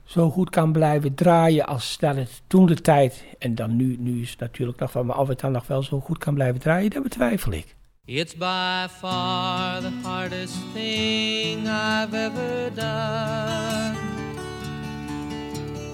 [0.05, 4.21] zo goed kan blijven draaien als dat het toen de tijd, en dan nu, nu
[4.21, 6.59] is het natuurlijk nog van, maar of het dan nog wel zo goed kan blijven
[6.59, 7.75] draaien, dat betwijfel ik.
[8.05, 13.95] It's by far the hardest thing I've ever done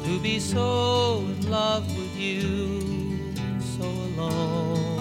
[0.03, 2.81] To be so in love with you,
[3.77, 3.83] so
[4.17, 4.91] alone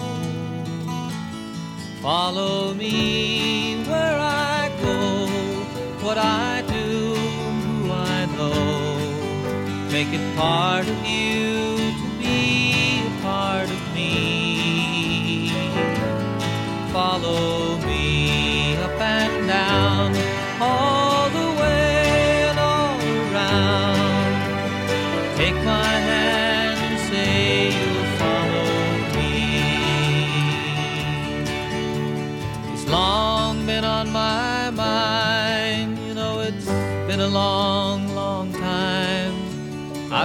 [2.01, 6.50] Follow me where I go, what I
[10.01, 11.50] Make it part of you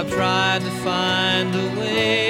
[0.09, 2.26] tried to find a way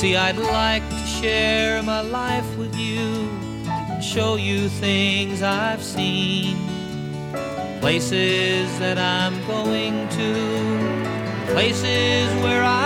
[0.00, 3.28] see, I'd like to share my life with you,
[3.68, 6.56] and show you things I've seen.
[7.80, 12.79] Places that I'm going to, places where I've